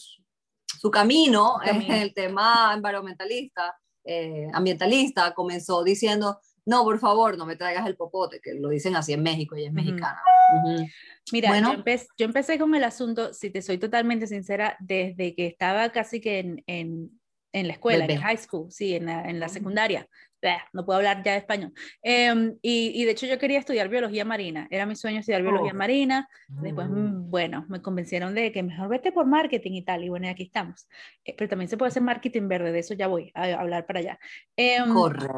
su 0.79 0.91
camino 0.91 1.59
en 1.63 1.89
el 1.89 2.13
tema 2.13 2.73
environmentalista, 2.73 3.73
eh, 4.03 4.47
ambientalista, 4.53 5.33
comenzó 5.33 5.81
diciendo, 5.81 6.39
no, 6.65 6.83
por 6.83 6.99
favor, 6.99 7.37
no 7.37 7.45
me 7.45 7.55
traigas 7.55 7.87
el 7.87 7.95
popote, 7.95 8.41
que 8.41 8.53
lo 8.53 8.69
dicen 8.69 8.95
así 8.95 9.13
en 9.13 9.23
México, 9.23 9.55
ella 9.55 9.67
es 9.67 9.73
mexicana. 9.73 10.21
Mira, 11.31 11.49
bueno, 11.49 11.69
yo, 11.69 11.75
empecé, 11.75 12.07
yo, 12.17 12.25
empecé 12.25 12.59
con 12.59 12.75
el 12.75 12.83
asunto, 12.83 13.33
si 13.33 13.49
te 13.49 13.61
soy 13.61 13.77
totalmente 13.77 14.27
sincera, 14.27 14.77
desde 14.79 15.35
que 15.35 15.47
estaba 15.47 15.89
casi 15.91 16.19
que 16.21 16.39
en, 16.39 16.63
en, 16.67 17.21
en 17.53 17.67
la 17.67 17.73
escuela, 17.73 18.05
en 18.05 18.21
high 18.21 18.37
school, 18.37 18.71
sí, 18.71 18.95
en 18.95 19.05
la, 19.05 19.29
en 19.29 19.39
la 19.39 19.47
secundaria 19.47 20.07
no 20.73 20.85
puedo 20.85 20.97
hablar 20.97 21.23
ya 21.23 21.33
de 21.33 21.37
español. 21.39 21.73
Em, 22.01 22.57
y, 22.61 22.91
y, 23.01 23.05
de 23.05 23.11
hecho 23.11 23.25
yo 23.25 23.39
quería 23.39 23.59
estudiar 23.59 23.89
biología 23.89 24.25
marina, 24.25 24.67
era 24.69 24.85
mi 24.85 24.95
sueño 24.95 25.19
estudiar 25.19 25.41
biología 25.41 25.71
oh. 25.73 25.77
marina, 25.77 26.27
después, 26.47 26.89
mm. 26.89 26.93
Mm, 26.93 27.29
bueno, 27.29 27.65
me 27.69 27.81
convencieron 27.81 28.35
de 28.35 28.51
que 28.51 28.63
mejor 28.63 28.89
vete 28.89 29.11
por 29.11 29.25
marketing 29.25 29.71
y 29.73 29.81
tal, 29.83 30.03
y 30.03 30.09
bueno, 30.09 30.27
aquí 30.29 30.43
estamos. 30.43 30.87
Eh, 31.23 31.33
pero 31.37 31.49
también 31.49 31.69
se 31.69 31.77
puede 31.77 31.89
hacer 31.89 32.03
marketing 32.03 32.47
verde, 32.47 32.71
de 32.71 32.79
eso 32.79 32.93
ya 32.93 33.07
voy 33.07 33.31
a, 33.33 33.53
hablar 33.53 33.85
para 33.85 33.99
allá. 33.99 34.19
Eh, 34.57 34.79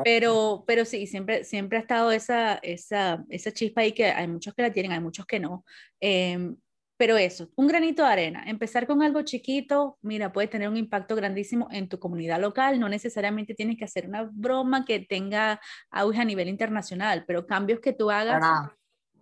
pero, 0.03 0.63
pero 0.65 0.85
sí, 0.85 1.07
siempre, 1.07 1.43
siempre 1.43 1.77
ha 1.77 1.81
estado 1.81 2.11
esa, 2.11 2.55
esa, 2.63 3.23
esa 3.29 3.51
chispa 3.51 3.81
ahí 3.81 3.91
que 3.91 4.05
hay 4.05 4.27
muchos 4.27 4.53
que 4.53 4.61
la 4.61 4.71
tienen, 4.71 4.91
hay 4.91 5.01
muchos 5.01 5.25
que 5.25 5.39
no. 5.39 5.63
Eh, 5.99 6.55
pero 6.97 7.17
eso, 7.17 7.49
un 7.55 7.67
granito 7.67 8.03
de 8.03 8.09
arena, 8.09 8.43
empezar 8.47 8.87
con 8.87 9.01
algo 9.01 9.21
chiquito, 9.23 9.97
mira, 10.01 10.31
puede 10.31 10.47
tener 10.47 10.69
un 10.69 10.77
impacto 10.77 11.15
grandísimo 11.15 11.67
en 11.71 11.89
tu 11.89 11.99
comunidad 11.99 12.39
local, 12.39 12.79
no 12.79 12.87
necesariamente 12.87 13.53
tienes 13.53 13.77
que 13.77 13.83
hacer 13.83 14.07
una 14.07 14.29
broma 14.31 14.85
que 14.85 15.01
tenga 15.01 15.59
auge 15.89 16.21
a 16.21 16.25
nivel 16.25 16.47
internacional, 16.47 17.25
pero 17.27 17.45
cambios 17.45 17.81
que 17.81 17.91
tú 17.91 18.09
hagas 18.11 18.41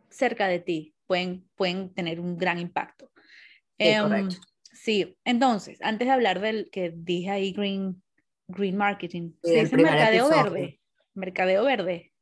cerca 0.10 0.48
de 0.48 0.60
ti 0.60 0.94
pueden, 1.08 1.50
pueden 1.56 1.94
tener 1.94 2.20
un 2.20 2.38
gran 2.38 2.60
impacto. 2.60 3.12
Sí, 3.80 4.00
um, 4.00 4.30
sí, 4.72 5.18
entonces, 5.26 5.82
antes 5.82 6.08
de 6.08 6.14
hablar 6.14 6.40
del 6.40 6.70
que 6.72 6.94
dije 6.96 7.32
ahí, 7.32 7.54
green, 7.54 8.04
green 8.48 8.78
marketing, 8.78 9.32
¿se 9.42 9.62
dice 9.62 9.78
mercadeo 9.78 10.30
verde? 10.30 10.80
Mercadeo 11.16 11.64
verde. 11.64 12.13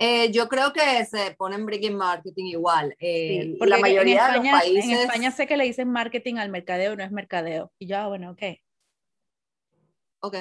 Eh, 0.00 0.30
yo 0.30 0.48
creo 0.48 0.72
que 0.72 1.04
se 1.06 1.32
ponen 1.32 1.66
breaking 1.66 1.96
marketing 1.96 2.44
igual. 2.46 2.94
Eh, 3.00 3.56
la 3.60 3.78
mayoría 3.78 4.28
de 4.28 4.38
los 4.38 4.46
países. 4.48 4.84
En 4.84 4.90
España 4.92 5.30
sé 5.32 5.46
que 5.48 5.56
le 5.56 5.64
dicen 5.64 5.90
marketing 5.90 6.36
al 6.36 6.50
mercadeo, 6.50 6.94
no 6.94 7.02
es 7.02 7.10
mercadeo. 7.10 7.72
Y 7.80 7.88
yo, 7.88 7.98
ah, 7.98 8.06
bueno, 8.06 8.30
ok. 8.30 8.42
Ok. 10.20 10.36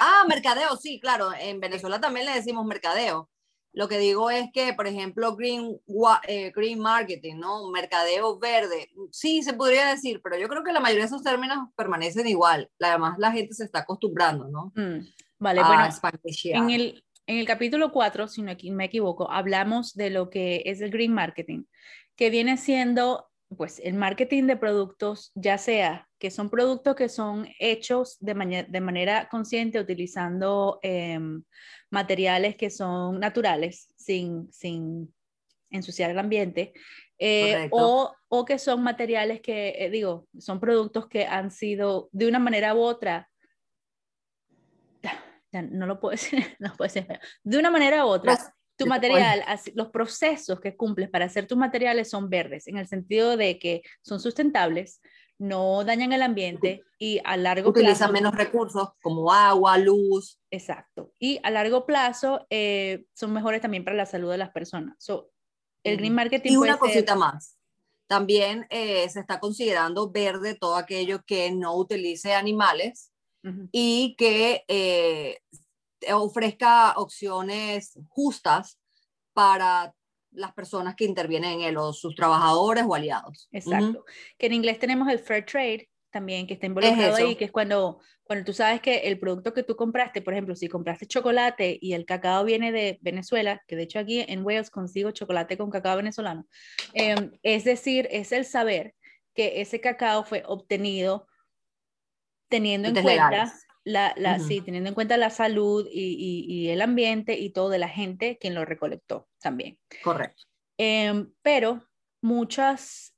Ah, 0.00 0.24
mercadeo, 0.28 0.76
sí, 0.76 0.98
claro. 0.98 1.30
En 1.38 1.60
Venezuela 1.60 2.00
también 2.00 2.26
le 2.26 2.32
decimos 2.32 2.66
mercadeo. 2.66 3.30
Lo 3.72 3.88
que 3.88 3.98
digo 3.98 4.30
es 4.30 4.50
que, 4.52 4.72
por 4.72 4.86
ejemplo, 4.86 5.36
green, 5.36 5.78
eh, 6.26 6.50
green 6.50 6.80
marketing, 6.80 7.36
¿no? 7.36 7.70
Mercadeo 7.70 8.38
verde. 8.38 8.90
Sí, 9.12 9.42
se 9.42 9.52
podría 9.52 9.86
decir, 9.86 10.20
pero 10.24 10.38
yo 10.38 10.48
creo 10.48 10.64
que 10.64 10.72
la 10.72 10.80
mayoría 10.80 11.04
de 11.04 11.08
esos 11.08 11.22
términos 11.22 11.68
permanecen 11.76 12.26
igual. 12.26 12.70
Además, 12.80 13.18
la 13.18 13.30
gente 13.30 13.54
se 13.54 13.64
está 13.64 13.80
acostumbrando, 13.80 14.48
¿no? 14.48 14.72
Mm, 14.74 15.06
vale, 15.38 15.62
bueno. 15.62 15.88
En 16.44 16.70
el, 16.70 17.04
en 17.26 17.38
el 17.38 17.46
capítulo 17.46 17.92
4, 17.92 18.28
si 18.28 18.42
no 18.42 18.52
me 18.72 18.84
equivoco, 18.84 19.30
hablamos 19.30 19.94
de 19.94 20.10
lo 20.10 20.30
que 20.30 20.62
es 20.64 20.80
el 20.80 20.90
green 20.90 21.12
marketing, 21.12 21.64
que 22.14 22.30
viene 22.30 22.56
siendo 22.56 23.28
pues 23.56 23.80
el 23.84 23.94
marketing 23.94 24.44
de 24.44 24.56
productos, 24.56 25.30
ya 25.34 25.56
sea 25.56 26.08
que 26.18 26.30
son 26.30 26.50
productos 26.50 26.96
que 26.96 27.08
son 27.08 27.46
hechos 27.60 28.16
de, 28.20 28.66
de 28.68 28.80
manera 28.80 29.28
consciente 29.28 29.78
utilizando 29.78 30.80
em, 30.82 31.44
materiales 31.90 32.56
que 32.56 32.70
son 32.70 33.20
naturales, 33.20 33.92
sin, 33.96 34.50
sin 34.52 35.14
ensuciar 35.70 36.10
el 36.10 36.18
ambiente, 36.18 36.72
eh, 37.18 37.68
o, 37.70 38.12
o, 38.28 38.44
que 38.44 38.58
son 38.58 38.82
materiales 38.82 39.40
que, 39.40 39.74
eh, 39.78 39.90
digo, 39.90 40.26
son 40.38 40.60
productos 40.60 41.08
que 41.08 41.24
han 41.24 41.50
sido 41.50 42.08
de 42.12 42.28
una 42.28 42.38
manera 42.38 42.74
u 42.74 42.80
otra, 42.80 43.30
no 45.52 45.86
lo 45.86 46.00
puedo 46.00 46.12
decir, 46.12 46.38
no 46.58 46.74
puedo 46.76 46.92
decir, 46.92 47.06
de 47.42 47.58
una 47.58 47.70
manera 47.70 48.04
u 48.04 48.08
otra, 48.08 48.38
tu 48.76 48.86
material, 48.86 49.42
los 49.74 49.88
procesos 49.88 50.60
que 50.60 50.76
cumples 50.76 51.08
para 51.08 51.24
hacer 51.24 51.46
tus 51.46 51.56
materiales 51.56 52.10
son 52.10 52.28
verdes, 52.28 52.66
en 52.68 52.76
el 52.76 52.86
sentido 52.86 53.36
de 53.36 53.58
que 53.58 53.82
son 54.02 54.20
sustentables, 54.20 55.00
no 55.38 55.84
dañan 55.84 56.12
el 56.12 56.22
ambiente 56.22 56.82
y 56.98 57.20
a 57.24 57.36
largo 57.36 57.72
plazo... 57.72 57.84
Utilizan 57.84 58.12
menos 58.12 58.34
recursos 58.34 58.88
como 59.02 59.32
agua, 59.32 59.76
luz. 59.76 60.40
Exacto. 60.50 61.12
Y 61.18 61.40
a 61.42 61.50
largo 61.50 61.84
plazo 61.84 62.46
eh, 62.48 63.04
son 63.14 63.32
mejores 63.32 63.60
también 63.60 63.84
para 63.84 63.96
la 63.96 64.06
salud 64.06 64.30
de 64.30 64.38
las 64.38 64.50
personas. 64.50 64.96
el 65.84 65.96
green 65.98 66.14
marketing... 66.14 66.52
Y 66.52 66.56
una 66.56 66.78
cosita 66.78 67.14
más. 67.14 67.58
También 68.06 68.66
eh, 68.70 69.08
se 69.08 69.20
está 69.20 69.40
considerando 69.40 70.10
verde 70.10 70.54
todo 70.54 70.76
aquello 70.76 71.22
que 71.26 71.50
no 71.50 71.76
utilice 71.76 72.34
animales 72.34 73.12
y 73.72 74.16
que 74.18 74.64
eh, 74.66 75.38
ofrezca 76.12 76.94
opciones 76.96 77.98
justas 78.08 78.78
para 79.32 79.94
las 80.32 80.52
personas 80.52 80.94
que 80.94 81.04
intervienen 81.04 81.60
en 81.60 81.60
él, 81.62 81.76
o 81.76 81.92
sus 81.92 82.14
trabajadores 82.14 82.84
o 82.86 82.94
aliados. 82.94 83.48
Exacto. 83.52 84.04
Que 84.38 84.46
en 84.46 84.54
inglés 84.54 84.78
tenemos 84.78 85.08
el 85.08 85.18
fair 85.18 85.44
trade 85.44 85.88
también, 86.10 86.46
que 86.46 86.54
está 86.54 86.66
involucrado 86.66 87.16
ahí, 87.16 87.36
que 87.36 87.44
es 87.44 87.52
cuando, 87.52 88.00
cuando 88.22 88.44
tú 88.44 88.52
sabes 88.52 88.80
que 88.80 88.98
el 89.00 89.18
producto 89.18 89.52
que 89.52 89.62
tú 89.62 89.76
compraste, 89.76 90.22
por 90.22 90.32
ejemplo, 90.32 90.54
si 90.54 90.68
compraste 90.68 91.06
chocolate 91.06 91.78
y 91.80 91.92
el 91.92 92.06
cacao 92.06 92.44
viene 92.44 92.72
de 92.72 92.98
Venezuela, 93.02 93.62
que 93.66 93.76
de 93.76 93.82
hecho 93.82 93.98
aquí 93.98 94.24
en 94.26 94.44
Wales 94.44 94.70
consigo 94.70 95.10
chocolate 95.10 95.58
con 95.58 95.70
cacao 95.70 95.96
venezolano, 95.96 96.46
em, 96.94 97.32
es 97.42 97.64
decir, 97.64 98.08
es 98.10 98.32
el 98.32 98.44
saber 98.44 98.94
que 99.34 99.60
ese 99.60 99.80
cacao 99.80 100.24
fue 100.24 100.42
obtenido 100.46 101.26
teniendo 102.48 102.88
en 102.88 103.02
cuenta 103.02 103.52
la, 103.84 104.14
la 104.16 104.38
sí, 104.40 104.60
teniendo 104.60 104.88
en 104.88 104.94
cuenta 104.94 105.16
la 105.16 105.30
salud 105.30 105.86
y, 105.90 106.44
y, 106.48 106.68
el 106.70 106.82
ambiente 106.82 107.38
y 107.38 107.50
todo 107.50 107.68
de 107.68 107.78
la 107.78 107.88
gente 107.88 108.36
quien 108.38 108.54
lo 108.54 108.64
recolectó 108.64 109.28
también. 109.40 109.78
Correcto. 110.02 110.42
Em, 110.76 111.32
pero 111.42 111.82
muchas, 112.20 113.14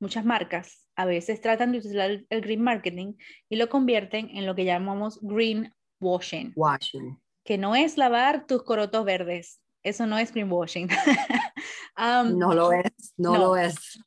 muchas 0.00 0.24
marcas 0.24 0.86
a 0.96 1.04
veces 1.04 1.40
tratan 1.40 1.72
de 1.72 1.78
utilizar 1.78 2.10
el, 2.28 2.40
green 2.40 2.62
marketing 2.62 3.14
y 3.48 3.56
lo 3.56 3.68
convierten 3.68 4.30
en 4.30 4.46
lo 4.46 4.54
que 4.54 4.64
llamamos 4.64 5.18
green 5.22 5.72
washing. 6.00 6.52
Washing. 6.56 7.18
Que 7.44 7.58
no 7.58 7.74
es 7.74 7.96
lavar 7.96 8.46
tus 8.46 8.62
corotos 8.62 9.04
verdes. 9.04 9.60
Eso 9.82 10.06
no 10.06 10.18
es 10.18 10.32
greenwashing. 10.32 10.88
um, 11.96 12.38
no 12.38 12.54
lo 12.54 12.72
es, 12.72 13.14
no, 13.16 13.34
no, 13.34 13.38
lo 13.38 13.56
es. 13.56 14.00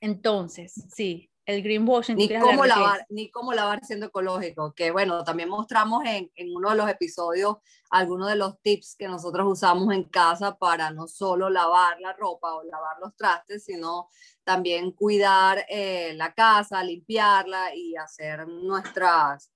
Entonces, 0.00 0.74
sí, 0.94 1.30
el 1.46 1.62
greenwashing. 1.62 2.16
Ni 2.16 2.28
cómo, 2.28 2.66
lavar, 2.66 3.06
ni 3.08 3.30
cómo 3.30 3.52
lavar 3.52 3.84
siendo 3.84 4.06
ecológico, 4.06 4.74
que 4.74 4.90
bueno, 4.90 5.24
también 5.24 5.48
mostramos 5.48 6.04
en, 6.04 6.30
en, 6.34 6.54
uno 6.54 6.70
de 6.70 6.76
los 6.76 6.90
episodios 6.90 7.56
algunos 7.88 8.28
de 8.28 8.36
los 8.36 8.60
tips 8.60 8.96
que 8.98 9.06
nosotros 9.06 9.46
usamos 9.48 9.94
en 9.94 10.04
casa 10.04 10.58
para 10.58 10.90
no 10.90 11.06
solo 11.06 11.48
lavar 11.48 12.00
la 12.00 12.12
ropa 12.12 12.52
o 12.54 12.64
lavar 12.64 12.96
los 13.00 13.14
trastes, 13.16 13.64
sino 13.64 14.08
también 14.42 14.90
cuidar 14.90 15.64
eh, 15.68 16.12
la 16.14 16.34
casa, 16.34 16.82
limpiarla 16.82 17.74
y 17.74 17.96
hacer 17.96 18.46
nuestras 18.48 19.52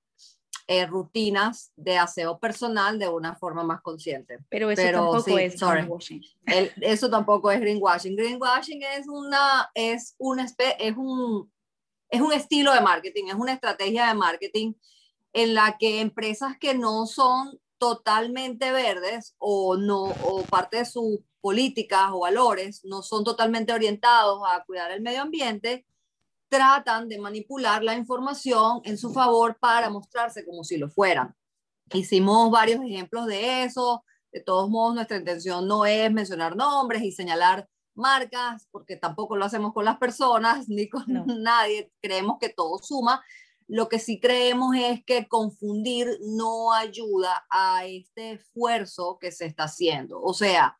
eh, 0.69 0.87
rutinas 0.87 1.73
de 1.75 1.99
aseo 1.99 2.39
personal 2.39 3.01
de 3.01 3.09
una 3.09 3.35
forma 3.35 3.65
más 3.65 3.81
consciente. 3.81 4.39
Pero 4.49 4.71
eso 4.71 4.83
tampoco 4.93 5.39
es 5.39 5.61
greenwashing. 5.61 6.23
eso 6.81 7.11
tampoco 7.11 7.51
es 7.51 7.61
greenwashing. 7.61 8.15
Greenwashing 8.15 8.83
es 8.85 9.09
una, 9.09 9.69
es 9.75 10.15
una, 10.19 10.47
es 10.79 10.97
un 10.97 11.51
es 12.11 12.21
un 12.21 12.33
estilo 12.33 12.73
de 12.73 12.81
marketing, 12.81 13.27
es 13.29 13.35
una 13.35 13.53
estrategia 13.53 14.09
de 14.09 14.15
marketing 14.15 14.75
en 15.33 15.55
la 15.55 15.77
que 15.79 16.01
empresas 16.01 16.59
que 16.59 16.75
no 16.75 17.07
son 17.07 17.61
totalmente 17.79 18.73
verdes 18.73 19.35
o 19.39 19.77
no 19.77 20.05
o 20.05 20.43
parte 20.43 20.79
de 20.79 20.85
sus 20.85 21.21
políticas 21.41 22.11
o 22.13 22.21
valores 22.21 22.85
no 22.85 23.03
son 23.03 23.25
totalmente 23.25 23.73
orientados 23.73 24.43
a 24.47 24.63
cuidar 24.65 24.91
el 24.91 25.01
medio 25.01 25.23
ambiente, 25.23 25.87
tratan 26.49 27.09
de 27.09 27.19
manipular 27.19 27.83
la 27.83 27.95
información 27.95 28.81
en 28.85 28.99
su 28.99 29.13
favor 29.13 29.57
para 29.59 29.89
mostrarse 29.89 30.45
como 30.45 30.65
si 30.65 30.77
lo 30.77 30.91
fueran. 30.91 31.35
Hicimos 31.93 32.51
varios 32.51 32.83
ejemplos 32.85 33.27
de 33.27 33.65
eso. 33.65 34.05
De 34.33 34.41
todos 34.41 34.69
modos, 34.69 34.95
nuestra 34.95 35.17
intención 35.17 35.67
no 35.67 35.87
es 35.87 36.13
mencionar 36.13 36.57
nombres 36.57 37.03
y 37.03 37.13
señalar 37.13 37.69
marcas, 38.01 38.67
porque 38.73 38.97
tampoco 38.97 39.37
lo 39.37 39.45
hacemos 39.45 39.73
con 39.73 39.85
las 39.85 39.99
personas 39.99 40.69
ni 40.69 40.89
con 40.89 41.05
nadie, 41.43 41.93
creemos 42.01 42.39
que 42.41 42.49
todo 42.49 42.79
suma. 42.79 43.23
Lo 43.69 43.89
que 43.89 44.01
sí 44.01 44.19
creemos 44.19 44.75
es 44.75 45.05
que 45.05 45.29
confundir 45.29 46.09
no 46.23 46.73
ayuda 46.73 47.47
a 47.51 47.87
este 47.87 48.33
esfuerzo 48.33 49.19
que 49.21 49.31
se 49.31 49.47
está 49.47 49.65
haciendo. 49.65 50.21
O 50.21 50.35
sea, 50.35 50.77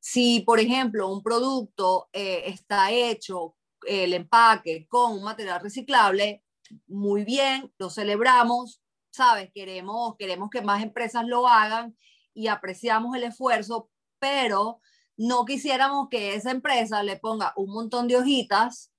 si 0.00 0.40
por 0.40 0.60
ejemplo 0.60 1.10
un 1.10 1.22
producto 1.22 2.08
eh, 2.12 2.42
está 2.46 2.90
hecho, 2.90 3.54
el 3.86 4.12
empaque 4.12 4.86
con 4.88 5.12
un 5.12 5.22
material 5.22 5.60
reciclable, 5.60 6.42
muy 6.86 7.24
bien, 7.24 7.72
lo 7.78 7.90
celebramos, 7.90 8.82
¿sabes? 9.10 9.50
Queremos, 9.52 10.16
queremos 10.18 10.50
que 10.50 10.62
más 10.62 10.82
empresas 10.82 11.26
lo 11.26 11.48
hagan 11.48 11.96
y 12.34 12.46
apreciamos 12.48 13.16
el 13.16 13.24
esfuerzo, 13.24 13.90
pero 14.18 14.80
no 15.20 15.44
quisiéramos 15.44 16.08
que 16.08 16.34
esa 16.34 16.50
empresa 16.50 17.02
le 17.02 17.18
ponga 17.18 17.52
un 17.54 17.70
montón 17.70 18.08
de 18.08 18.16
hojitas, 18.16 18.90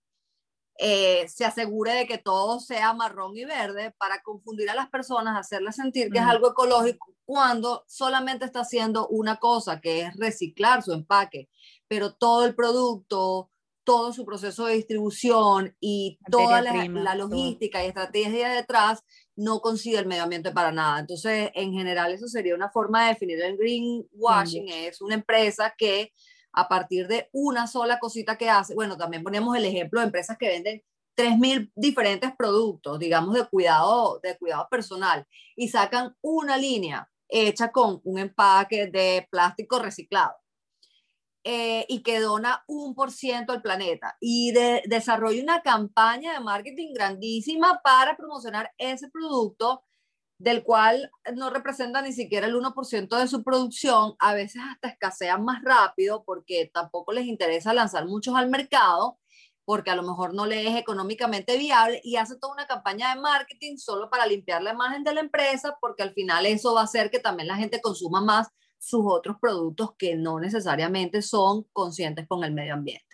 eh, 0.77 1.27
se 1.27 1.45
asegure 1.45 1.93
de 1.93 2.05
que 2.05 2.19
todo 2.19 2.59
sea 2.59 2.93
marrón 2.93 3.35
y 3.35 3.43
verde 3.43 3.95
para 3.97 4.21
confundir 4.21 4.69
a 4.69 4.75
las 4.75 4.87
personas, 4.89 5.35
hacerles 5.35 5.77
sentir 5.77 6.11
que 6.11 6.19
es 6.19 6.25
algo 6.25 6.51
ecológico 6.51 7.11
cuando 7.25 7.83
solamente 7.87 8.45
está 8.45 8.61
haciendo 8.61 9.07
una 9.07 9.37
cosa, 9.37 9.81
que 9.81 10.01
es 10.01 10.15
reciclar 10.15 10.83
su 10.83 10.93
empaque, 10.93 11.49
pero 11.87 12.13
todo 12.13 12.45
el 12.45 12.53
producto, 12.53 13.50
todo 13.83 14.13
su 14.13 14.25
proceso 14.25 14.65
de 14.65 14.75
distribución 14.75 15.75
y 15.79 16.19
toda 16.29 16.61
la, 16.61 17.15
logística 17.15 17.83
y 17.83 17.87
estrategia 17.87 18.49
detrás 18.49 19.03
no 19.35 19.59
consigue 19.59 19.97
el 19.97 20.05
medio 20.05 20.23
ambiente 20.23 20.51
para 20.51 20.71
nada. 20.71 20.99
Entonces, 20.99 21.49
en 21.55 21.73
general, 21.73 22.13
eso 22.13 22.27
sería 22.27 22.55
una 22.55 22.69
forma 22.69 23.03
de 23.03 23.09
definir 23.09 23.41
el 23.41 23.57
greenwashing. 23.57 24.69
Es 24.69 25.01
una 25.01 25.15
empresa 25.15 25.73
que 25.77 26.11
a 26.53 26.67
partir 26.67 27.07
de 27.07 27.29
una 27.31 27.67
sola 27.67 27.99
cosita 27.99 28.37
que 28.37 28.49
hace, 28.49 28.75
bueno, 28.75 28.97
también 28.97 29.23
ponemos 29.23 29.55
el 29.55 29.65
ejemplo 29.65 29.99
de 29.99 30.07
empresas 30.07 30.37
que 30.37 30.47
venden 30.47 30.83
3.000 31.15 31.71
diferentes 31.75 32.31
productos, 32.35 32.99
digamos, 32.99 33.33
de 33.35 33.45
cuidado, 33.47 34.19
de 34.21 34.37
cuidado 34.37 34.67
personal, 34.69 35.25
y 35.55 35.69
sacan 35.69 36.15
una 36.21 36.57
línea 36.57 37.09
hecha 37.27 37.71
con 37.71 38.01
un 38.03 38.19
empaque 38.19 38.87
de 38.87 39.27
plástico 39.29 39.79
reciclado. 39.79 40.33
Eh, 41.43 41.87
y 41.89 42.03
que 42.03 42.19
dona 42.19 42.63
un 42.67 42.93
por 42.93 43.11
ciento 43.11 43.51
al 43.51 43.63
planeta. 43.63 44.15
Y 44.19 44.51
de, 44.51 44.83
desarrolla 44.85 45.41
una 45.41 45.61
campaña 45.63 46.33
de 46.33 46.39
marketing 46.39 46.93
grandísima 46.93 47.81
para 47.83 48.15
promocionar 48.15 48.71
ese 48.77 49.09
producto 49.09 49.83
del 50.37 50.63
cual 50.63 51.11
no 51.35 51.49
representa 51.51 52.01
ni 52.01 52.13
siquiera 52.13 52.47
el 52.47 52.55
1% 52.55 53.17
de 53.17 53.27
su 53.27 53.43
producción, 53.43 54.15
a 54.19 54.33
veces 54.33 54.61
hasta 54.71 54.87
escasean 54.89 55.43
más 55.45 55.63
rápido 55.63 56.23
porque 56.25 56.69
tampoco 56.73 57.11
les 57.11 57.25
interesa 57.25 57.73
lanzar 57.73 58.07
muchos 58.07 58.35
al 58.35 58.49
mercado, 58.49 59.19
porque 59.65 59.91
a 59.91 59.95
lo 59.95 60.03
mejor 60.03 60.33
no 60.33 60.45
le 60.47 60.67
es 60.67 60.75
económicamente 60.75 61.57
viable 61.57 62.01
y 62.03 62.15
hace 62.17 62.37
toda 62.37 62.53
una 62.53 62.67
campaña 62.67 63.13
de 63.13 63.21
marketing 63.21 63.77
solo 63.77 64.09
para 64.09 64.25
limpiar 64.25 64.63
la 64.63 64.73
imagen 64.73 65.03
de 65.03 65.13
la 65.13 65.21
empresa, 65.21 65.77
porque 65.79 66.03
al 66.03 66.13
final 66.13 66.45
eso 66.45 66.73
va 66.73 66.81
a 66.81 66.85
hacer 66.85 67.11
que 67.11 67.19
también 67.19 67.47
la 67.47 67.57
gente 67.57 67.81
consuma 67.81 68.21
más 68.21 68.47
sus 68.81 69.01
otros 69.05 69.37
productos 69.39 69.91
que 69.95 70.15
no 70.15 70.39
necesariamente 70.39 71.21
son 71.21 71.65
conscientes 71.71 72.27
con 72.27 72.43
el 72.43 72.51
medio 72.51 72.73
ambiente. 72.73 73.05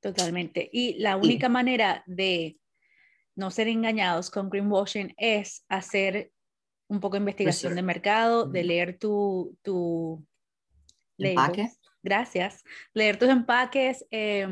Totalmente. 0.00 0.70
Y 0.72 0.94
la 0.94 1.18
única 1.18 1.50
manera 1.50 2.02
de 2.06 2.58
no 3.36 3.50
ser 3.50 3.68
engañados 3.68 4.30
con 4.30 4.48
greenwashing 4.48 5.14
es 5.18 5.62
hacer 5.68 6.32
un 6.88 7.00
poco 7.00 7.14
de 7.14 7.18
investigación 7.18 7.74
de 7.74 7.82
mercado, 7.82 8.46
de 8.46 8.64
leer 8.64 8.98
tu, 8.98 9.56
tu 9.62 10.26
empaques. 11.18 11.78
Gracias. 12.02 12.64
Leer 12.94 13.18
tus 13.18 13.28
empaques, 13.28 14.06
eh, 14.10 14.48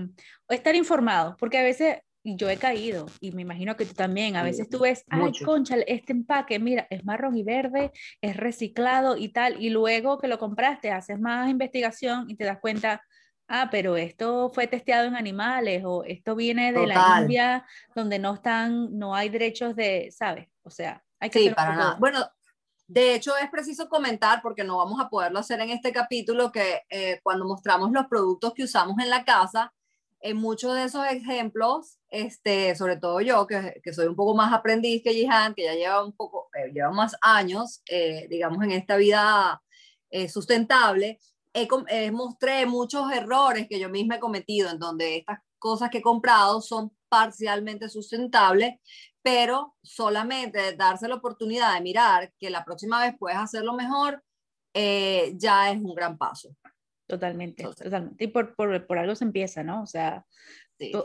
o 0.47 0.53
estar 0.53 0.75
informado, 0.75 1.35
porque 1.39 1.57
a 1.57 1.63
veces 1.63 1.97
yo 2.25 2.51
he 2.51 2.57
caído 2.57 3.07
y 3.21 3.33
me 3.33 3.43
imagino 3.43 3.77
que 3.77 3.87
tú 3.87 3.95
también, 3.95 4.37
a 4.37 4.43
veces 4.43 4.69
tú 4.69 4.81
ves, 4.81 5.05
ay, 5.09 5.33
concha, 5.45 5.77
este 5.87 6.13
empaque, 6.13 6.59
mira, 6.59 6.87
es 6.91 7.05
marrón 7.05 7.37
y 7.37 7.43
verde, 7.43 7.93
es 8.21 8.37
reciclado 8.37 9.17
y 9.17 9.29
tal, 9.29 9.63
y 9.63 9.71
luego 9.71 10.19
que 10.19 10.29
lo 10.29 10.39
compraste, 10.39 10.91
haces 10.91 11.19
más 11.19 11.49
investigación 11.49 12.29
y 12.29 12.37
te 12.37 12.45
das 12.45 12.59
cuenta, 12.59 13.03
ah, 13.47 13.69
pero 13.71 13.97
esto 13.97 14.51
fue 14.53 14.67
testeado 14.67 15.07
en 15.07 15.17
animales 15.17 15.83
o 15.85 16.05
esto 16.05 16.35
viene 16.37 16.73
de 16.73 16.87
la 16.87 17.21
India 17.23 17.67
donde 17.95 18.19
no 18.19 18.35
están, 18.35 18.99
no 18.99 19.15
hay 19.15 19.29
derechos 19.29 19.75
de, 19.75 20.11
¿sabes? 20.11 20.49
O 20.63 20.71
sea, 20.71 21.03
hay 21.21 21.31
que... 21.31 21.39
Sí, 21.39 21.51
para 21.51 21.75
nada. 21.75 21.97
Bueno, 21.99 22.27
de 22.87 23.15
hecho 23.15 23.37
es 23.37 23.51
preciso 23.51 23.89
comentar, 23.89 24.41
porque 24.43 24.65
no 24.65 24.79
vamos 24.79 25.01
a 25.01 25.09
poderlo 25.09 25.39
hacer 25.39 25.61
en 25.61 25.71
este 25.71 25.93
capítulo, 25.93 26.51
que 26.51 26.83
eh, 26.91 27.21
cuando 27.23 27.45
mostramos 27.45 27.91
los 27.93 28.07
productos 28.07 28.55
que 28.55 28.65
usamos 28.65 28.99
en 28.99 29.11
la 29.11 29.25
casa, 29.25 29.73
en 30.21 30.37
muchos 30.37 30.75
de 30.75 30.85
esos 30.85 31.07
ejemplos, 31.07 31.98
este, 32.11 32.75
sobre 32.75 32.97
todo 32.97 33.21
yo, 33.21 33.47
que, 33.47 33.81
que 33.83 33.93
soy 33.93 34.07
un 34.07 34.17
poco 34.17 34.35
más 34.35 34.53
aprendiz 34.53 35.03
que 35.03 35.15
Jihan, 35.15 35.55
que 35.55 35.65
ya 35.65 35.75
lleva 35.75 36.05
un 36.05 36.13
poco, 36.13 36.49
eh, 36.55 36.71
lleva 36.73 36.91
más 36.91 37.17
años, 37.21 37.83
eh, 37.89 38.27
digamos, 38.31 38.63
en 38.65 38.73
esta 38.73 38.97
vida 38.97 39.63
sustentable, 40.29 41.19
he, 41.53 42.11
mostré 42.11 42.67
muchos 42.67 43.11
errores 43.13 43.67
que 43.69 43.79
yo 43.79 43.89
misma 43.89 44.17
he 44.17 44.21
cometido, 44.21 44.71
en 44.71 44.79
donde 44.79 45.17
estas 45.19 45.39
cosas 45.59 45.91
que 45.91 45.99
he 45.99 46.03
comprado 46.03 46.61
son 46.61 46.93
parcialmente 47.09 47.89
sustentables, 47.89 48.77
pero 49.23 49.77
solamente 49.83 50.77
darse 50.77 51.09
la 51.09 51.17
oportunidad 51.17 51.75
de 51.75 51.81
mirar 51.81 52.33
que 52.39 52.51
la 52.51 52.65
próxima 52.65 53.01
vez 53.01 53.15
puedes 53.19 53.39
hacerlo 53.39 53.75
mejor, 53.75 54.23
eh, 54.75 55.33
ya 55.37 55.71
es 55.71 55.79
un 55.79 55.95
gran 55.95 56.17
paso. 56.17 56.55
Totalmente, 57.09 57.65
totalmente. 57.65 58.25
Y 58.25 58.27
por, 58.29 58.55
por, 58.55 58.87
por, 58.87 58.99
algo 58.99 59.15
se 59.15 59.25
empieza, 59.25 59.63
¿no? 59.65 59.83
O 59.83 59.87
sea, 59.87 60.25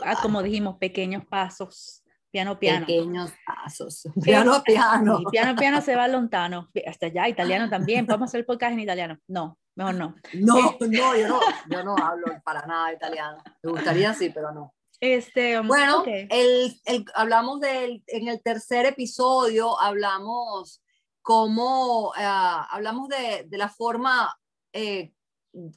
ah, 0.01 0.19
como 0.22 0.43
dijimos, 0.43 0.77
pequeños 0.77 1.25
pasos, 1.25 2.03
piano, 2.29 2.60
piano. 2.60 2.86
Pequeños 2.86 3.31
pasos, 3.45 4.03
piano, 4.24 4.62
piano. 4.63 5.24
piano, 5.31 5.55
piano 5.55 5.81
se 5.81 5.95
va 5.95 6.07
lontano, 6.10 6.69
hasta 6.86 7.05
allá, 7.05 7.29
italiano 7.29 7.69
también, 7.69 8.05
podemos 8.05 8.29
hacer 8.29 8.41
el 8.41 8.45
podcast 8.45 8.74
en 8.74 8.81
italiano. 8.81 9.17
No, 9.27 9.57
Mejor 9.75 9.95
no. 9.95 10.15
No, 10.33 10.77
no, 10.81 11.15
yo 11.15 11.27
no, 11.27 11.39
yo 11.69 11.83
no 11.83 11.95
hablo 11.98 12.25
para 12.43 12.65
nada 12.65 12.93
italiano. 12.93 13.41
Me 13.63 13.72
gustaría 13.72 14.13
sí, 14.13 14.29
pero 14.29 14.51
no. 14.51 14.74
Este, 15.00 15.60
um, 15.60 15.67
bueno, 15.67 16.03
el, 16.05 16.79
el, 16.86 17.05
hablamos 17.15 17.60
del, 17.60 18.03
en 18.07 18.27
el 18.27 18.41
tercer 18.41 18.86
episodio, 18.86 19.79
hablamos 19.79 20.81
cómo, 21.22 22.13
eh, 22.17 22.24
hablamos 22.24 23.10
de, 23.10 23.45
de, 23.48 23.57
la 23.57 23.69
forma 23.69 24.38
eh, 24.72 25.13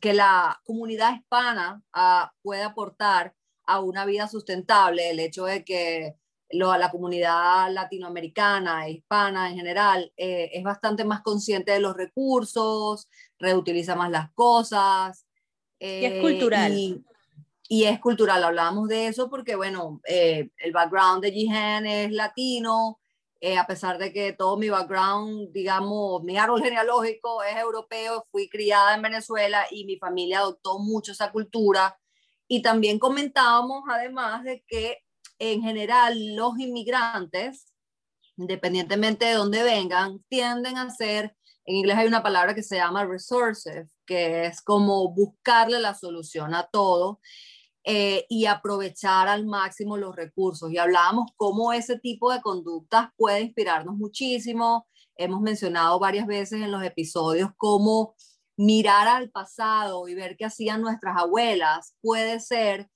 que 0.01 0.15
la 0.15 0.61
comunidad 0.65 1.15
hispana 1.15 1.83
uh, 1.95 2.29
puede 2.43 2.63
aportar 2.63 3.35
a 3.67 3.81
una 3.81 4.05
vida 4.05 4.29
sustentable, 4.29 5.11
el 5.11 5.21
hecho 5.21 5.45
de 5.45 5.65
que 5.65 6.17
lo, 6.51 6.77
la 6.77 6.91
comunidad 6.91 7.73
latinoamericana, 7.73 8.89
hispana 8.89 9.51
en 9.51 9.57
general, 9.57 10.13
eh, 10.17 10.51
es 10.53 10.63
bastante 10.63 11.05
más 11.05 11.23
consciente 11.23 11.73
de 11.73 11.81
los 11.81 11.97
recursos, 11.97 13.09
reutiliza 13.39 13.97
más 13.97 14.11
las 14.11 14.31
cosas. 14.33 15.27
y 15.79 16.05
es 16.05 16.21
cultural. 16.21 16.73
Y, 16.73 17.05
y, 17.69 17.85
es 17.85 17.99
cultural, 17.99 18.45
hablábamos 18.45 18.89
de 18.89 19.09
eso 19.09 19.29
porque, 19.29 19.57
bueno, 19.57 20.01
eh, 20.09 20.51
el 20.59 20.73
background 20.73 21.23
de 21.23 21.33
Jihan 21.33 21.87
es 21.87 22.13
latino, 22.13 23.01
eh, 23.41 23.59
a 23.59 23.67
pesar 23.67 23.99
de 23.99 24.13
que 24.13 24.33
todo 24.33 24.57
mi 24.57 24.71
background, 24.71 25.53
digamos, 25.53 26.23
mi 26.23 26.39
árbol 26.39 26.63
genealógico 26.63 27.43
es 27.43 27.57
europeo, 27.57 28.27
fui 28.31 28.49
criada 28.49 28.95
en 28.95 29.03
Venezuela 29.03 29.67
y 29.71 29.85
mi 29.85 29.99
familia 29.99 30.39
adoptó 30.39 30.79
mucho 30.79 31.13
esa 31.13 31.31
cultura. 31.33 31.99
Y 32.49 32.63
también 32.63 32.99
comentábamos, 32.99 33.83
además, 33.91 34.45
de 34.45 34.65
que 34.67 34.99
en 35.39 35.63
general 35.63 36.35
los 36.35 36.59
inmigrantes, 36.59 37.73
independientemente 38.37 39.27
de 39.27 39.35
dónde 39.35 39.63
vengan, 39.63 40.25
tienden 40.29 40.79
a 40.79 40.89
ser, 40.91 41.37
en 41.67 41.77
inglés 41.77 41.99
hay 41.99 42.07
una 42.07 42.23
palabra 42.23 42.55
que 42.55 42.63
se 42.63 42.77
llama 42.77 43.05
resources, 43.05 43.91
que 44.07 44.47
es 44.47 44.63
como 44.63 45.13
buscarle 45.13 45.81
la 45.81 45.95
solución 45.95 46.55
a 46.55 46.69
todo. 46.69 47.21
Eh, 47.89 48.27
y 48.29 48.47
aprovechar 48.47 49.29
al 49.29 49.47
máximo 49.47 49.97
los 49.97 50.17
recursos. 50.17 50.73
Y 50.73 50.77
hablábamos 50.77 51.31
cómo 51.37 51.73
ese 51.73 52.01
tipo 52.01 52.33
de 52.33 52.41
conductas 52.41 53.11
puede 53.17 53.43
inspirarnos 53.43 53.95
muchísimo. 53.95 54.89
Hemos 55.15 55.41
mencionado 55.41 56.01
varias 56.01 56.27
veces 56.27 56.63
en 56.63 56.73
los 56.73 56.83
episodios 56.83 57.51
cómo 57.57 58.17
mirar 58.57 59.07
al 59.07 59.31
pasado 59.31 60.09
y 60.09 60.17
ver 60.17 60.37
qué 60.37 60.47
hacían 60.47 60.83
nuestras 60.83 61.17
abuelas 61.17 61.95
puede 62.01 62.41
ser 62.41 62.91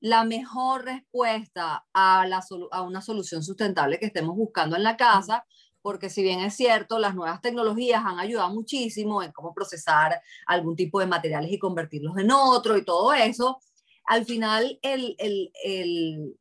la 0.00 0.24
mejor 0.24 0.86
respuesta 0.86 1.84
a, 1.92 2.24
a 2.70 2.82
una 2.82 3.02
solución 3.02 3.42
sustentable 3.42 3.98
que 3.98 4.06
estemos 4.06 4.36
buscando 4.36 4.74
en 4.74 4.84
la 4.84 4.96
casa, 4.96 5.44
porque 5.82 6.08
si 6.08 6.22
bien 6.22 6.40
es 6.40 6.54
cierto, 6.54 6.98
las 6.98 7.14
nuevas 7.14 7.42
tecnologías 7.42 8.02
han 8.06 8.18
ayudado 8.18 8.54
muchísimo 8.54 9.22
en 9.22 9.32
cómo 9.32 9.52
procesar 9.52 10.18
algún 10.46 10.76
tipo 10.76 10.98
de 11.00 11.06
materiales 11.06 11.52
y 11.52 11.58
convertirlos 11.58 12.16
en 12.16 12.30
otro 12.30 12.78
y 12.78 12.84
todo 12.86 13.12
eso, 13.12 13.58
al 14.06 14.24
final 14.24 14.78
el, 14.82 15.14
el, 15.18 15.50
el, 15.64 16.36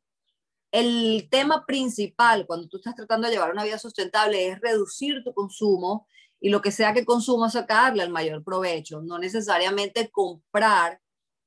el 0.71 1.27
tema 1.29 1.65
principal 1.65 2.45
cuando 2.45 2.67
tú 2.67 2.77
estás 2.77 2.95
tratando 2.95 3.27
de 3.27 3.33
llevar 3.33 3.51
una 3.51 3.63
vida 3.63 3.77
sustentable 3.77 4.47
es 4.47 4.59
reducir 4.59 5.23
tu 5.23 5.33
consumo 5.33 6.07
y 6.39 6.49
lo 6.49 6.61
que 6.61 6.71
sea 6.71 6.93
que 6.93 7.05
consumas 7.05 7.53
sacarle 7.53 8.03
el 8.03 8.09
mayor 8.09 8.43
provecho, 8.43 9.01
no 9.01 9.17
necesariamente 9.17 10.09
comprar 10.11 10.99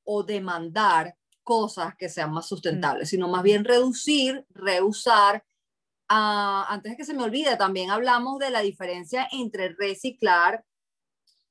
o 0.04 0.22
demandar 0.22 1.14
cosas 1.42 1.94
que 1.96 2.08
sean 2.08 2.32
más 2.32 2.46
sustentables, 2.48 3.10
sino 3.10 3.28
más 3.28 3.42
bien 3.42 3.64
reducir, 3.64 4.46
reusar. 4.50 5.44
Ah, 6.08 6.66
antes 6.70 6.92
de 6.92 6.96
que 6.96 7.04
se 7.04 7.14
me 7.14 7.24
olvide, 7.24 7.56
también 7.56 7.90
hablamos 7.90 8.38
de 8.38 8.50
la 8.50 8.60
diferencia 8.60 9.28
entre 9.32 9.74
reciclar 9.78 10.64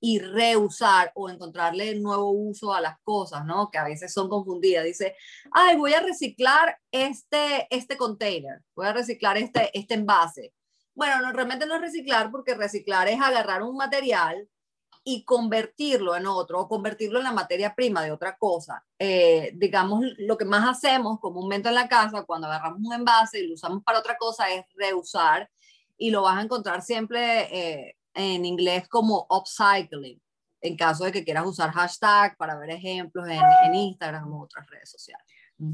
y 0.06 0.20
reusar 0.20 1.12
o 1.16 1.32
encontrarle 1.32 1.96
nuevo 1.96 2.30
uso 2.30 2.72
a 2.72 2.80
las 2.80 3.00
cosas, 3.02 3.44
¿no? 3.44 3.72
Que 3.72 3.80
a 3.80 3.84
veces 3.84 4.14
son 4.14 4.30
confundidas. 4.30 4.86
Dice, 4.86 5.16
ay, 5.52 5.78
voy 5.78 5.96
a 5.96 6.00
reciclar 6.00 6.78
este, 6.92 7.66
este 7.72 7.98
container, 7.98 8.62
voy 8.76 8.86
a 8.86 8.94
reciclar 8.94 9.36
este, 9.36 9.72
este 9.74 9.96
envase. 9.96 10.54
Bueno, 10.94 11.20
no, 11.24 11.32
realmente 11.32 11.66
no 11.66 11.74
es 11.74 11.82
reciclar 11.82 12.30
porque 12.30 12.54
reciclar 12.54 13.08
es 13.08 13.20
agarrar 13.20 13.64
un 13.64 13.78
material 13.78 14.48
y 15.04 15.26
convertirlo 15.26 16.16
en 16.16 16.28
otro 16.28 16.60
o 16.60 16.68
convertirlo 16.68 17.18
en 17.18 17.24
la 17.24 17.32
materia 17.32 17.74
prima 17.74 18.04
de 18.04 18.12
otra 18.12 18.38
cosa. 18.38 18.86
Eh, 19.00 19.54
digamos, 19.56 20.06
lo 20.20 20.38
que 20.38 20.46
más 20.46 20.70
hacemos 20.70 21.20
comúnmente 21.20 21.70
en 21.70 21.76
la 21.76 21.88
casa 21.88 22.26
cuando 22.26 22.46
agarramos 22.46 22.80
un 22.80 22.94
envase 22.94 23.40
y 23.40 23.48
lo 23.48 23.56
usamos 23.56 23.82
para 23.84 23.98
otra 23.98 24.18
cosa 24.20 24.52
es 24.52 24.68
reusar 24.76 25.50
y 25.98 26.12
lo 26.12 26.22
vas 26.22 26.38
a 26.38 26.44
encontrar 26.44 26.84
siempre 26.84 27.50
eh, 27.52 27.98
en 28.16 28.46
inglés 28.46 28.88
como 28.88 29.28
upcycling, 29.30 30.22
en 30.62 30.76
caso 30.76 31.04
de 31.04 31.12
que 31.12 31.24
quieras 31.24 31.46
usar 31.46 31.72
hashtag 31.72 32.36
para 32.38 32.58
ver 32.58 32.72
ejemplos 32.72 33.28
en, 33.28 33.42
en 33.66 33.76
Instagram 33.76 34.32
o 34.34 34.44
otras 34.44 34.68
redes 34.70 34.90
sociales. 34.90 35.26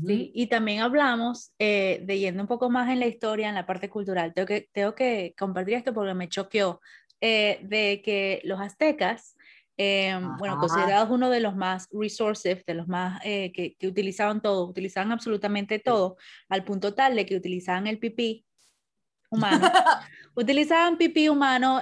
Sí, 0.05 0.31
y 0.35 0.45
también 0.45 0.81
hablamos 0.81 1.53
eh, 1.57 2.03
de 2.05 2.19
yendo 2.19 2.43
un 2.43 2.47
poco 2.47 2.69
más 2.69 2.87
en 2.91 2.99
la 2.99 3.07
historia, 3.07 3.49
en 3.49 3.55
la 3.55 3.65
parte 3.65 3.89
cultural. 3.89 4.31
Tengo 4.31 4.45
que, 4.45 4.69
tengo 4.71 4.93
que 4.93 5.33
compartir 5.35 5.73
esto 5.73 5.91
porque 5.91 6.13
me 6.13 6.29
choqueó. 6.29 6.79
Eh, 7.23 7.59
de 7.61 8.01
que 8.03 8.41
los 8.45 8.59
aztecas, 8.59 9.35
eh, 9.77 10.19
bueno, 10.39 10.57
considerados 10.57 11.11
uno 11.11 11.29
de 11.29 11.39
los 11.39 11.55
más 11.55 11.87
resources, 11.91 12.65
de 12.65 12.73
los 12.73 12.87
más 12.87 13.21
eh, 13.23 13.51
que, 13.53 13.75
que, 13.75 13.87
utilizaban 13.87 14.41
todo, 14.41 14.67
utilizaban 14.67 15.11
absolutamente 15.11 15.77
todo, 15.77 16.17
al 16.49 16.63
punto 16.63 16.95
tal 16.95 17.15
de 17.15 17.27
que 17.27 17.35
utilizaban 17.35 17.85
el 17.85 17.99
pipí 17.99 18.43
humano. 19.31 19.67
utilizaban 20.35 20.97
pipí 20.97 21.27
humano, 21.27 21.81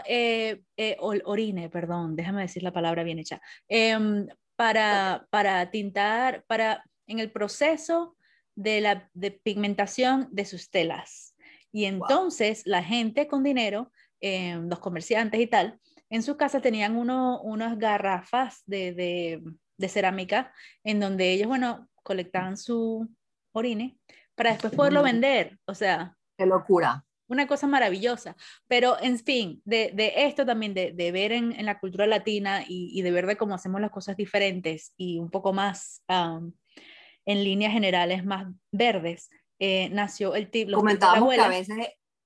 orine, 1.26 1.70
perdón, 1.70 2.16
déjame 2.16 2.44
decir 2.44 2.64
la 2.64 2.72
palabra 2.72 3.04
bien 3.04 3.20
hecha, 3.20 3.42
em, 3.68 4.28
para, 4.56 5.28
para 5.30 5.70
tintar, 5.72 6.44
para 6.48 6.84
en 7.08 7.20
el 7.20 7.32
proceso 7.32 8.16
de 8.56 8.82
la 8.82 9.10
de 9.14 9.32
pigmentación 9.32 10.28
de 10.32 10.46
sus 10.46 10.70
telas. 10.70 11.36
Y 11.72 11.86
entonces 11.86 12.64
la 12.66 12.84
gente 12.84 13.28
con 13.28 13.44
dinero 13.44 13.92
eh, 14.22 14.60
los 14.68 14.80
comerciantes 14.80 15.40
y 15.40 15.48
tal, 15.48 15.80
en 16.10 16.24
su 16.24 16.36
casa 16.36 16.60
tenían 16.60 16.98
uno, 16.98 17.42
unas 17.42 17.78
garrafas 17.78 18.64
de, 18.66 18.94
de, 18.94 19.44
de, 19.78 19.88
cerámica 19.88 20.52
en 20.84 21.00
donde 21.00 21.32
ellos, 21.32 21.48
bueno, 21.48 21.88
colectaban 22.04 22.58
su 22.58 23.08
orine 23.54 23.98
para 24.36 24.52
después 24.52 24.74
poderlo 24.74 25.04
vender. 25.04 25.58
O 25.66 25.74
sea... 25.74 26.18
¡Qué 26.38 26.46
locura! 26.46 27.06
Una 27.30 27.48
cosa 27.48 27.68
maravillosa. 27.68 28.36
Pero, 28.68 28.98
en 29.02 29.18
fin, 29.20 29.62
de, 29.64 29.92
de 29.94 30.14
esto 30.18 30.46
también, 30.46 30.74
de, 30.74 30.92
de 30.92 31.12
ver 31.12 31.32
en, 31.32 31.54
en, 31.54 31.66
la 31.66 31.80
cultura 31.80 32.06
latina 32.08 32.66
y, 32.68 32.92
y, 32.94 33.02
de 33.04 33.12
ver 33.12 33.28
de 33.28 33.38
cómo 33.38 33.56
hacemos 33.56 33.80
las 33.80 33.92
cosas 33.92 34.18
diferentes 34.18 34.94
y 34.98 35.20
un 35.20 35.30
poco 35.30 35.54
más 35.54 36.04
en 36.08 37.44
líneas 37.44 37.72
generales, 37.72 38.26
más 38.26 38.48
verdes, 38.72 39.30
eh, 39.60 39.90
nació 39.90 40.36
el 40.36 40.50
tip. 40.50 40.72
Comentábamos 40.72 41.34
que 41.34 41.42
a 41.42 41.48
veces 41.48 41.78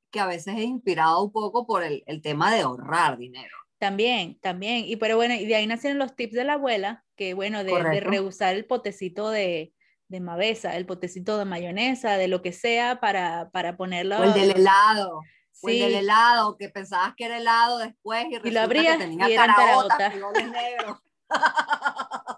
que 0.10 0.20
a 0.20 0.28
veces 0.28 0.56
es 0.56 0.64
inspirado 0.64 1.24
un 1.24 1.32
poco 1.32 1.66
por 1.66 1.84
el, 1.84 2.04
el 2.06 2.22
tema 2.22 2.54
de 2.54 2.62
ahorrar 2.62 3.18
dinero. 3.18 3.58
También, 3.80 4.38
también. 4.40 4.86
Y 4.86 4.96
pero 4.96 5.18
bueno, 5.18 5.34
y 5.34 5.46
de 5.46 5.56
ahí 5.56 5.66
nacieron 5.66 5.98
los 5.98 6.16
tips 6.16 6.34
de 6.34 6.44
la 6.44 6.54
abuela, 6.54 7.04
que 7.18 7.34
bueno, 7.34 7.64
de, 7.64 7.74
de 7.74 8.00
reusar 8.00 8.56
el 8.56 8.66
potecito 8.66 9.32
de, 9.32 9.74
de 10.08 10.20
mavesa, 10.20 10.76
el 10.76 10.86
potecito 10.86 11.38
de 11.38 11.46
mayonesa, 11.46 12.18
de 12.18 12.28
lo 12.28 12.42
que 12.42 12.52
sea 12.52 13.00
para, 13.00 13.50
para 13.52 13.78
ponerlo. 13.78 14.20
O 14.20 14.24
el 14.24 14.34
del 14.34 14.52
helado. 14.52 15.22
Sí. 15.52 15.68
O 15.68 15.70
el 15.70 15.80
del 15.80 15.94
helado, 15.96 16.58
que 16.58 16.70
pensabas 16.70 17.14
que 17.16 17.26
era 17.26 17.38
helado 17.38 17.78
después 17.80 18.26
y, 18.30 18.48
y 18.48 18.52
lo 18.52 18.62
abrías 18.62 18.98
que 18.98 19.04
tenía 19.04 19.30
y 19.30 19.34
eran 19.34 19.54
caraotas, 19.56 20.14
negros. 20.16 21.00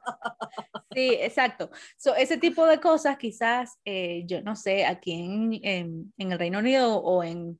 Sí, 0.96 1.18
exacto. 1.20 1.70
So, 1.98 2.16
ese 2.16 2.38
tipo 2.38 2.66
de 2.66 2.80
cosas 2.80 3.18
quizás, 3.18 3.78
eh, 3.84 4.24
yo 4.26 4.42
no 4.42 4.56
sé, 4.56 4.86
aquí 4.86 5.12
en, 5.12 6.14
en, 6.18 6.32
el 6.32 6.40
Reino 6.40 6.60
Unido 6.60 7.00
o 7.00 7.22
en, 7.22 7.60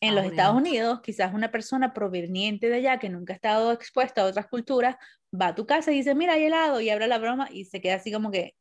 en 0.00 0.14
los 0.14 0.24
Estados 0.24 0.56
Unidos, 0.56 1.02
quizás 1.02 1.34
una 1.34 1.50
persona 1.50 1.92
proveniente 1.92 2.70
de 2.70 2.76
allá 2.76 2.98
que 2.98 3.10
nunca 3.10 3.34
ha 3.34 3.36
estado 3.36 3.72
expuesta 3.72 4.22
a 4.22 4.24
otras 4.24 4.46
culturas, 4.46 4.96
va 5.38 5.48
a 5.48 5.54
tu 5.54 5.66
casa 5.66 5.92
y 5.92 5.96
dice, 5.96 6.14
mira, 6.14 6.32
hay 6.32 6.44
helado, 6.44 6.80
y 6.80 6.88
abre 6.88 7.08
la 7.08 7.18
broma 7.18 7.48
y 7.50 7.66
se 7.66 7.82
queda 7.82 7.96
así 7.96 8.10
como 8.10 8.30
que, 8.30 8.54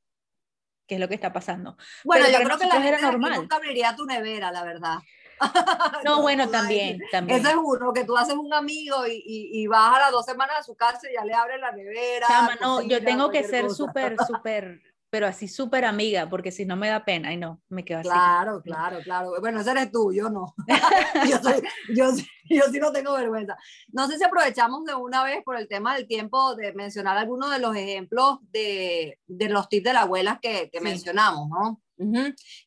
¿qué 0.88 0.96
es 0.96 1.02
lo 1.02 1.08
que 1.08 1.16
está 1.16 1.32
pasando? 1.32 1.78
Bueno, 2.04 2.26
yo 2.28 2.40
creo 2.40 2.58
que 2.58 2.66
la 2.66 2.74
gente 2.74 2.90
era 2.90 3.02
normal. 3.02 3.34
nunca 3.36 3.58
abriría 3.58 3.96
tu 3.96 4.06
nevera, 4.06 4.52
la 4.52 4.64
verdad. 4.64 4.98
No, 6.04 6.24
bueno, 6.24 6.50
también, 6.50 7.00
también. 7.12 7.40
Eso 7.40 7.50
es 7.50 7.56
uno, 7.56 7.94
que 7.94 8.06
tú 8.06 8.18
haces 8.18 8.34
un 8.34 8.52
amigo 8.56 9.06
y, 9.06 9.22
y, 9.24 9.68
vas 9.68 9.96
a 9.96 10.00
las 10.00 10.12
dos 10.12 10.26
semanas 10.26 10.58
a 10.60 10.64
su 10.64 10.76
casa 10.76 11.08
y 11.12 11.14
ya 11.14 11.24
le 11.24 11.34
abres 11.36 11.60
la 11.60 11.72
nevera. 11.72 12.28
no, 12.60 12.82
yo 12.82 13.04
tengo 13.04 13.30
que 13.30 13.44
ser 13.44 13.70
súper, 13.70 14.18
súper 14.26 14.82
pero 15.10 15.28
así 15.28 15.48
súper 15.48 15.86
amiga, 15.86 16.30
porque 16.30 16.52
si 16.52 16.66
no 16.66 16.76
me 16.76 16.90
da 16.90 17.06
pena, 17.06 17.34
y 17.34 17.38
no, 17.38 17.62
me 17.70 17.86
quedo 17.86 18.00
así. 18.00 18.10
Claro, 18.10 18.62
claro, 18.62 19.00
claro. 19.04 19.32
Bueno, 19.40 19.62
ese 19.62 19.72
eres 19.72 19.92
tú, 19.92 20.12
yo 20.14 20.30
no. 20.30 20.54
yo, 21.30 21.38
soy, 21.42 21.62
yo, 21.96 22.12
yo, 22.50 22.64
sí 22.72 22.80
no 22.80 22.92
tengo 22.92 23.14
vergüenza. 23.14 23.56
No 23.90 24.08
sé 24.08 24.18
si 24.18 24.24
aprovechamos 24.24 24.84
de 24.86 24.96
una 24.96 25.24
vez 25.24 25.44
por 25.44 25.58
el 25.58 25.68
tema 25.68 25.96
del 25.96 26.08
tiempo 26.08 26.56
de 26.56 26.74
mencionar 26.74 27.18
algunos 27.18 27.52
de 27.52 27.60
los 27.60 27.76
ejemplos 27.76 28.40
de, 28.52 29.20
de 29.28 29.50
los 29.50 29.70
tips 29.70 29.86
de 29.86 29.94
la 29.94 30.02
abuela 30.02 30.40
que, 30.42 30.70
que 30.70 30.82
mencionamos, 30.82 31.50
¿no? 31.50 31.82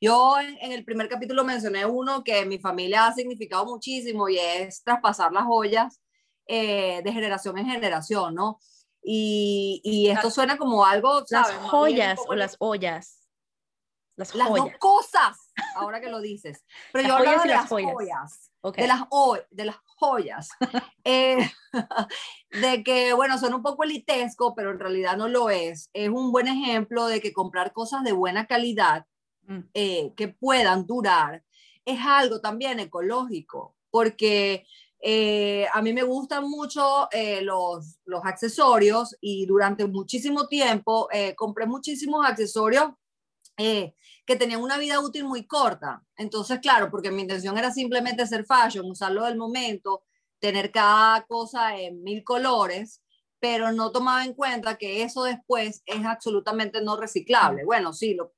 Yo 0.01 0.35
en, 0.41 0.73
el 0.73 0.85
primer 0.85 1.09
capítulo 1.09 1.45
mencioné 1.45 1.87
uno 1.87 2.25
que 2.25 2.41
en 2.41 2.49
mi 2.49 2.59
familia 2.59 3.07
ha 3.07 3.15
significado 3.15 3.65
muchísimo 3.65 4.29
y 4.29 4.39
es 4.39 4.83
traspasar 4.83 5.33
las 5.33 5.45
joyas 5.45 6.01
eh, 6.47 7.01
de 7.05 7.13
generación 7.13 7.57
en 7.59 7.67
generación, 7.67 8.35
¿no? 8.35 8.59
Y, 9.03 9.81
y 9.85 10.09
esto 10.11 10.31
suena 10.31 10.57
como 10.59 10.85
algo, 10.85 11.25
¿sabes? 11.27 11.55
Las 11.55 11.71
joyas 11.71 12.21
o 12.29 12.35
las 12.35 12.57
ollas. 12.59 13.17
Las, 14.17 14.35
las 14.35 14.49
dos 14.51 14.69
cosas, 14.79 15.53
ahora 15.77 16.01
que 16.01 16.11
lo 16.11 16.21
dices. 16.21 16.67
Pero 16.93 17.09
yo 17.09 17.17
hablaba 17.17 17.43
de 17.43 17.49
las 17.49 17.69
joyas. 17.69 18.51
De, 18.77 18.87
las 18.87 19.01
de 19.51 19.65
las 19.65 19.77
joyas. 19.97 20.51
Eh, 21.05 21.51
de 22.51 22.85
que, 22.85 23.15
bueno, 23.15 23.39
son 23.39 23.55
un 23.55 23.63
poco 23.63 23.85
elitesco, 23.85 24.55
pero 24.55 24.73
en 24.73 24.79
realidad 24.79 25.17
no 25.17 25.29
lo 25.29 25.49
es. 25.49 25.89
Es 25.95 26.11
un 26.11 26.33
buen 26.33 26.49
ejemplo 26.49 27.07
de 27.07 27.23
que 27.23 27.33
comprar 27.33 27.73
cosas 27.73 28.05
de 28.05 28.13
buena 28.13 28.47
calidad 28.47 29.07
mm. 29.47 29.61
eh, 29.73 30.13
que 30.17 30.29
puedan 30.29 30.87
durar 30.87 31.43
es 31.85 32.01
algo 32.05 32.41
también 32.41 32.79
ecológico, 32.81 33.77
porque 33.91 34.67
eh, 35.03 35.67
a 35.73 35.81
mí 35.81 35.95
me 35.95 36.03
gustan 36.03 36.49
mucho 36.49 37.09
eh, 37.11 37.41
los, 37.41 37.99
los, 38.05 38.23
accesorios 38.23 39.17
y 39.23 39.47
durante 39.47 39.87
muchísimo 39.87 40.47
tiempo 40.47 41.09
eh, 41.11 41.35
compré 41.35 41.67
muchísimos 41.67 42.27
accesorios 42.27 42.91
que 43.57 44.37
tenían 44.37 44.63
una 44.63 44.79
vida 44.79 45.01
útil 45.01 45.25
muy 45.25 45.47
corta. 45.47 46.03
Entonces, 46.17 46.61
claro, 46.61 46.91
porque 46.91 47.11
mi 47.11 47.21
intención 47.21 47.59
era 47.59 47.71
simplemente 47.71 48.23
hacer 48.23 48.47
fashion, 48.47 48.91
usarlo 48.91 49.27
del 49.27 49.37
momento, 49.37 50.03
tener 50.39 50.73
cada 50.73 51.27
cosa 51.27 51.77
en 51.77 52.03
mil 52.03 52.25
colores, 52.25 53.03
pero 53.39 53.71
no 53.71 53.93
tomaba 53.93 54.25
en 54.25 54.33
cuenta 54.33 54.79
que 54.79 55.03
eso 55.03 55.25
después 55.25 55.83
es 55.85 56.07
absolutamente 56.07 56.81
no 56.81 56.97
reciclable. 56.97 57.67
Bueno, 57.67 57.93
sí, 57.93 58.15
lo, 58.15 58.33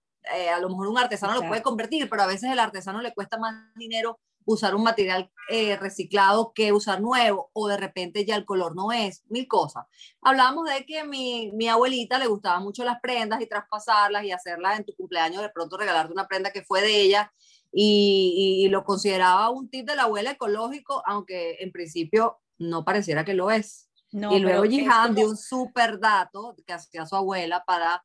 a 0.53 0.59
lo 0.59 0.71
mejor 0.71 0.89
un 0.89 0.99
artesano 0.99 1.35
lo 1.35 1.47
puede 1.47 1.63
convertir, 1.63 2.11
pero 2.11 2.23
a 2.23 2.27
veces 2.27 2.51
el 2.51 2.59
artesano 2.59 3.01
le 3.01 3.15
cuesta 3.15 3.39
más 3.39 3.55
dinero 3.77 4.19
usar 4.45 4.75
un 4.75 4.83
material 4.83 5.31
eh, 5.49 5.77
reciclado 5.77 6.53
que 6.55 6.73
usar 6.73 7.01
nuevo 7.01 7.51
o 7.53 7.69
de 7.69 7.77
repente 7.77 8.25
ya 8.25 8.37
el 8.37 8.45
color 8.45 8.75
no 8.77 8.93
es, 8.93 9.25
mil 9.29 9.47
cosas. 9.49 9.85
Hablábamos 10.21 10.69
de 10.69 10.85
que 10.87 11.05
mi, 11.05 11.51
mi 11.53 11.69
abuelita 11.69 12.19
le 12.19 12.27
gustaban 12.27 12.63
mucho 12.63 12.85
las 12.85 13.01
prendas 13.01 13.41
y 13.41 13.47
traspasarlas 13.47 14.25
y 14.25 14.33
hacerlas 14.33 14.79
en 14.79 14.85
tu 14.85 14.95
cumpleaños, 14.95 15.43
de 15.43 15.51
pronto 15.51 15.77
regalarte 15.77 16.13
una 16.13 16.27
prenda 16.27 16.53
que 16.53 16.63
fue 16.63 16.81
de 16.81 17.01
ella 17.03 17.33
y, 17.73 18.63
y, 18.65 18.69
lo 18.69 18.85
consideraba 18.85 19.49
un 19.49 19.71
tip 19.71 19.89
de 19.89 19.97
la 19.97 20.03
abuela 20.03 20.33
ecológico, 20.33 21.03
aunque 21.07 21.57
en 21.61 21.73
principio 21.73 22.39
no 22.59 22.85
pareciera 22.85 23.25
que 23.25 23.35
lo 23.35 23.51
es. 23.51 23.89
y 24.11 24.39
luego 24.39 24.65
Jihan 24.65 25.15
dio 25.15 25.29
un 25.29 25.39
súper 25.39 25.99
dato 25.99 26.55
que 26.67 26.75
hacía 26.75 27.07
su 27.07 27.17
abuela 27.17 27.65
para 27.65 28.05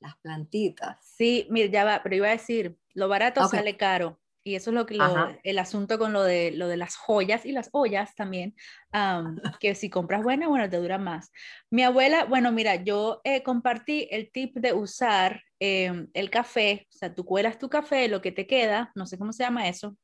las 0.00 0.16
plantitas. 0.18 0.96
Sí, 1.02 1.46
mira, 1.50 1.68
ya 1.68 1.84
va, 1.84 2.00
pero 2.02 2.14
iba 2.14 2.28
a 2.28 2.32
decir, 2.32 2.78
lo 2.94 3.08
barato 3.08 3.46
sale 3.48 3.76
caro. 3.76 4.18
Y 4.48 4.54
eso 4.54 4.70
es 4.70 4.74
lo 4.74 4.86
que 4.86 4.96
el 5.42 5.58
asunto 5.58 5.98
con 5.98 6.14
lo 6.14 6.22
de, 6.22 6.52
lo 6.52 6.68
de 6.68 6.78
las 6.78 6.96
joyas 6.96 7.44
y 7.44 7.52
las 7.52 7.68
ollas 7.72 8.14
también, 8.14 8.54
que 9.60 9.74
si 9.74 9.90
compras 9.90 10.22
buena, 10.22 10.48
bueno, 10.48 10.70
te 10.70 10.78
dura 10.78 10.96
más. 10.96 11.30
Mi 11.70 11.82
abuela, 11.82 12.24
bueno, 12.24 12.50
mira, 12.50 12.76
yo 12.76 13.20
eh, 13.24 13.42
compartí 13.42 14.08
el 14.10 14.32
tip 14.32 14.56
de 14.56 14.72
usar 14.72 15.42
em, 15.60 16.08
el 16.14 16.30
café, 16.30 16.86
o 16.88 16.96
sea, 16.96 17.14
tú 17.14 17.26
cuelas 17.26 17.58
tu 17.58 17.68
café, 17.68 18.08
lo 18.08 18.22
que 18.22 18.32
te 18.32 18.46
queda, 18.46 18.90
no 18.94 19.04
sé 19.04 19.18
cómo 19.18 19.34
se 19.34 19.42
llama 19.42 19.68
eso. 19.68 19.98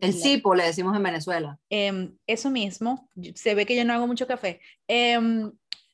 el 0.00 0.12
cipo, 0.12 0.54
le 0.54 0.64
decimos 0.64 0.96
en 0.96 1.02
Venezuela. 1.02 1.58
Em, 1.68 2.16
eso 2.28 2.50
mismo, 2.50 3.10
se 3.34 3.56
ve 3.56 3.66
que 3.66 3.74
yo 3.74 3.84
no 3.84 3.94
hago 3.94 4.06
mucho 4.06 4.28
café. 4.28 4.60
Em, 4.86 5.50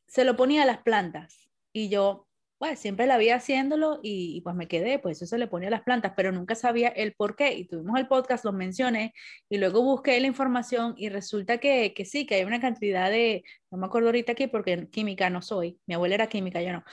se 0.07 0.25
lo 0.25 0.37
ponía 0.37 0.65
a 0.65 0.67
las 0.67 0.83
plantas 0.83 1.49
y 1.73 1.89
yo, 1.89 2.27
pues 2.65 2.81
siempre 2.81 3.07
la 3.07 3.19
vi 3.19 3.29
haciéndolo 3.29 4.01
y, 4.03 4.41
pues 4.41 4.57
me 4.57 4.69
quedé, 4.69 4.99
pues 4.99 5.19
eso 5.19 5.27
se 5.27 5.37
le 5.37 5.47
ponía 5.47 5.69
a 5.69 5.71
las 5.71 5.83
plantas, 5.83 6.15
pero 6.17 6.33
nunca 6.33 6.55
sabía 6.55 6.89
el 6.89 7.13
por 7.13 7.37
qué 7.37 7.53
y 7.53 7.67
tuvimos 7.67 8.01
el 8.01 8.09
podcast, 8.09 8.43
lo 8.43 8.55
mencioné 8.55 9.13
y 9.51 9.59
luego 9.59 9.83
busqué 9.83 10.19
la 10.19 10.29
información 10.29 10.95
y 10.97 11.11
resulta 11.11 11.59
que, 11.59 11.93
que 11.93 12.07
sí, 12.07 12.25
que 12.25 12.37
hay 12.37 12.45
una 12.45 12.63
cantidad 12.63 13.11
de, 13.11 13.45
no 13.71 13.77
me 13.77 13.85
acuerdo 13.85 14.09
ahorita 14.09 14.33
aquí 14.33 14.47
porque 14.47 14.89
química 14.89 15.29
no 15.29 15.43
soy, 15.43 15.79
mi 15.85 15.93
abuela 15.93 16.15
era 16.15 16.27
química, 16.27 16.63
yo 16.63 16.73
no. 16.73 16.85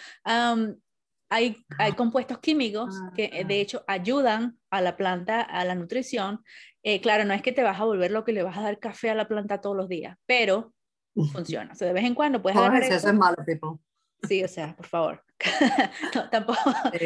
hay, 1.30 1.56
hay 1.78 1.94
compuestos 1.94 2.40
químicos 2.40 2.94
que 3.16 3.30
eh, 3.32 3.46
de 3.46 3.62
hecho 3.62 3.86
ayudan 3.88 4.60
a 4.72 4.82
la 4.82 4.98
planta, 4.98 5.40
a 5.40 5.64
la 5.64 5.76
nutrición. 5.76 6.44
Eh, 6.84 7.00
claro, 7.00 7.24
no 7.24 7.34
es 7.34 7.42
que 7.42 7.54
te 7.54 7.64
vas 7.64 7.80
a 7.80 7.86
volver 7.86 8.12
lo 8.12 8.26
que 8.26 8.34
le 8.34 8.44
vas 8.44 8.58
a 8.58 8.64
dar 8.64 8.78
café 8.78 9.10
a 9.10 9.16
la 9.16 9.30
planta 9.30 9.62
todos 9.62 9.78
los 9.78 9.88
días, 9.88 10.18
pero 10.26 10.74
funciona. 11.32 11.72
O 11.72 11.76
sea, 11.76 11.88
de 11.88 11.94
vez 11.94 12.04
en 12.04 12.14
cuando 12.14 12.42
puedes 12.42 12.58
agarrar 12.58 12.84
eso. 12.84 13.08
es 13.08 13.14
malo, 13.14 13.38
tipo. 13.46 13.80
Sí, 14.28 14.44
o 14.44 14.48
sea, 14.48 14.76
por 14.76 14.88
favor. 14.88 15.24
no, 16.16 16.30
tampoco 16.30 16.60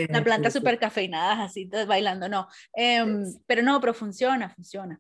la 0.10 0.24
planta 0.24 0.52
súper 0.52 0.80
cafeinada, 0.80 1.44
así 1.44 1.70
bailando, 1.88 2.28
no. 2.30 2.48
Em, 2.74 3.24
pero 3.46 3.62
no, 3.62 3.80
pero 3.80 3.94
funciona, 3.94 4.50
funciona. 4.50 5.00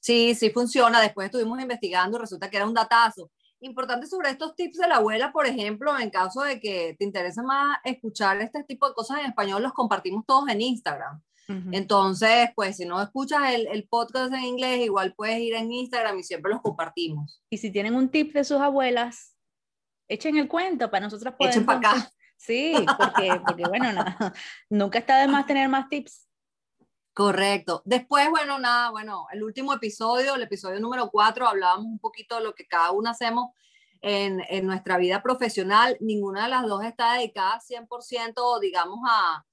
Sí, 0.00 0.34
sí 0.34 0.50
funciona. 0.50 1.00
Después 1.00 1.26
estuvimos 1.26 1.60
investigando, 1.60 2.18
resulta 2.18 2.48
que 2.50 2.56
era 2.56 2.66
un 2.66 2.74
datazo. 2.74 3.30
Importante 3.60 4.06
sobre 4.06 4.30
estos 4.30 4.54
tips 4.54 4.78
de 4.78 4.88
la 4.88 4.96
abuela, 4.96 5.32
por 5.32 5.46
ejemplo, 5.46 5.98
en 5.98 6.10
caso 6.10 6.42
de 6.42 6.60
que 6.60 6.94
te 6.98 7.04
interese 7.04 7.42
más 7.42 7.78
escuchar 7.84 8.40
este 8.40 8.62
tipo 8.64 8.88
de 8.88 8.94
cosas 8.94 9.18
en 9.18 9.26
español, 9.26 9.62
los 9.62 9.72
compartimos 9.72 10.24
todos 10.26 10.48
en 10.48 10.60
Instagram. 10.60 11.20
Entonces, 11.72 12.50
pues 12.54 12.76
si 12.76 12.84
no 12.84 13.00
escuchas 13.00 13.54
el, 13.54 13.68
el, 13.68 13.88
podcast 13.88 14.34
en 14.34 14.44
inglés, 14.44 14.80
igual 14.84 15.14
puedes 15.14 15.38
ir 15.38 15.54
en 15.54 15.72
Instagram 15.72 16.18
y 16.18 16.22
siempre 16.22 16.52
los 16.52 16.60
compartimos. 16.60 17.40
Y 17.48 17.56
si 17.56 17.70
tienen 17.70 17.94
un 17.94 18.10
tip 18.10 18.34
de 18.34 18.44
sus 18.44 18.58
abuelas, 18.58 19.34
echen 20.08 20.36
el 20.36 20.46
cuento 20.46 20.90
para 20.90 21.06
nosotros 21.06 21.34
poder. 21.38 21.54
Echen 21.54 21.64
para 21.64 21.78
acá. 21.78 22.12
Sí, 22.38 22.72
porque, 22.96 23.40
porque 23.44 23.64
bueno, 23.64 23.90
nunca 24.70 25.00
está 25.00 25.20
de 25.20 25.28
más 25.28 25.46
tener 25.46 25.68
más 25.68 25.88
tips. 25.88 26.26
Correcto. 27.12 27.82
Después, 27.84 28.30
bueno, 28.30 28.60
nada, 28.60 28.90
bueno, 28.90 29.26
el 29.32 29.42
último 29.42 29.74
episodio, 29.74 30.36
el 30.36 30.42
episodio 30.42 30.78
número 30.78 31.10
cuatro, 31.10 31.48
hablábamos 31.48 31.86
un 31.86 31.98
poquito 31.98 32.36
de 32.36 32.44
lo 32.44 32.54
que 32.54 32.66
cada 32.68 32.92
uno 32.92 33.10
hacemos 33.10 33.50
en, 34.00 34.40
en 34.48 34.66
nuestra 34.66 34.98
vida 34.98 35.20
profesional. 35.20 35.96
Ninguna 36.00 36.44
de 36.44 36.50
las 36.50 36.62
dos 36.62 36.84
está 36.84 37.14
dedicada 37.14 37.58
100%, 37.60 38.60
digamos, 38.60 39.00
a, 39.10 39.44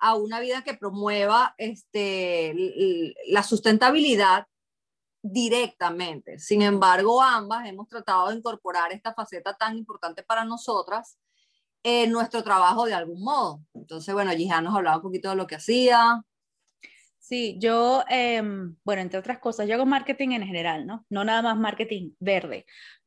a 0.00 0.14
una 0.16 0.40
vida 0.40 0.64
que 0.64 0.74
promueva 0.74 1.54
este, 1.58 3.14
la 3.28 3.44
sustentabilidad 3.44 4.48
directamente. 5.22 6.40
Sin 6.40 6.60
embargo, 6.60 7.22
ambas 7.22 7.68
hemos 7.68 7.86
tratado 7.86 8.30
de 8.30 8.36
incorporar 8.36 8.92
esta 8.92 9.14
faceta 9.14 9.56
tan 9.56 9.76
importante 9.76 10.24
para 10.24 10.44
nosotras 10.44 11.18
en 11.88 12.10
nuestro 12.10 12.42
trabajo 12.42 12.84
de 12.84 12.94
algún 12.94 13.22
modo. 13.22 13.60
Entonces, 13.72 14.12
bueno, 14.12 14.32
Gihan 14.32 14.64
nos 14.64 14.74
hablaba 14.74 14.96
un 14.96 15.04
poquito 15.04 15.30
de 15.30 15.36
lo 15.36 15.46
que 15.46 15.54
hacía. 15.54 16.20
Sí, 17.20 17.56
yo, 17.60 18.02
em, 18.08 18.74
bueno, 18.82 19.02
entre 19.02 19.20
otras 19.20 19.38
cosas, 19.38 19.68
yo 19.68 19.74
hago 19.76 19.86
marketing 19.86 20.30
en 20.30 20.44
general, 20.44 20.84
¿no? 20.84 21.06
No 21.10 21.22
nada 21.24 21.42
más 21.42 21.56
marketing 21.56 22.10
verde, 22.18 22.66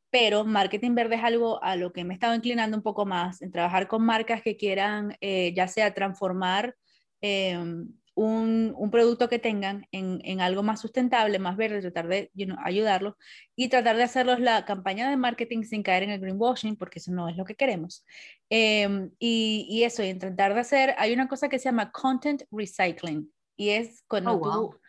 pero 0.10 0.46
marketing 0.46 0.96
verde 0.96 1.16
es 1.16 1.24
algo 1.26 1.62
a 1.62 1.76
lo 1.76 1.92
que 1.92 2.06
me 2.06 2.14
he 2.14 2.16
estado 2.16 2.34
inclinando 2.34 2.78
un 2.78 2.84
poco 2.84 3.06
más, 3.06 3.42
en 3.42 3.52
trabajar 3.52 3.90
con 3.90 4.02
marcas 4.06 4.42
que 4.42 4.56
quieran 4.56 5.18
eh, 5.20 5.54
ya 5.54 5.68
sea 5.68 5.94
transformar 5.94 6.78
em, 7.20 7.90
un, 8.20 8.90
producto 8.92 9.30
que 9.30 9.40
tengan 9.40 9.88
en, 9.92 10.42
algo 10.42 10.62
más 10.62 10.82
sustentable, 10.82 11.40
más 11.40 11.56
verde, 11.56 11.82
tratar 11.82 12.08
de 12.08 12.32
ayudarlos 12.64 13.16
y 13.56 13.70
tratar 13.70 13.96
de 13.96 14.04
hacerlos 14.04 14.40
la 14.40 14.66
campaña 14.66 15.10
de 15.10 15.16
marketing 15.16 15.64
sin 15.64 15.84
caer 15.84 16.04
en 16.04 16.10
el 16.10 16.20
greenwashing, 16.20 16.76
porque 16.76 17.00
eso 17.00 17.12
no 17.12 17.30
es 17.30 17.38
lo 17.38 17.46
que 17.46 17.56
queremos. 17.56 18.06
Em, 18.50 19.12
y, 19.20 19.84
eso, 19.84 20.04
y 20.04 20.14
tratar 20.16 20.54
de 20.54 20.60
hacer, 20.60 20.96
hay 20.98 21.14
una 21.14 21.28
cosa 21.30 21.48
que 21.48 21.60
se 21.60 21.66
llama 21.66 21.92
content 21.92 22.44
recycling, 22.52 23.32
y 23.56 23.70
es 23.70 24.04
cuando 24.08 24.34
oh, 24.34 24.70
tú... 24.72 24.80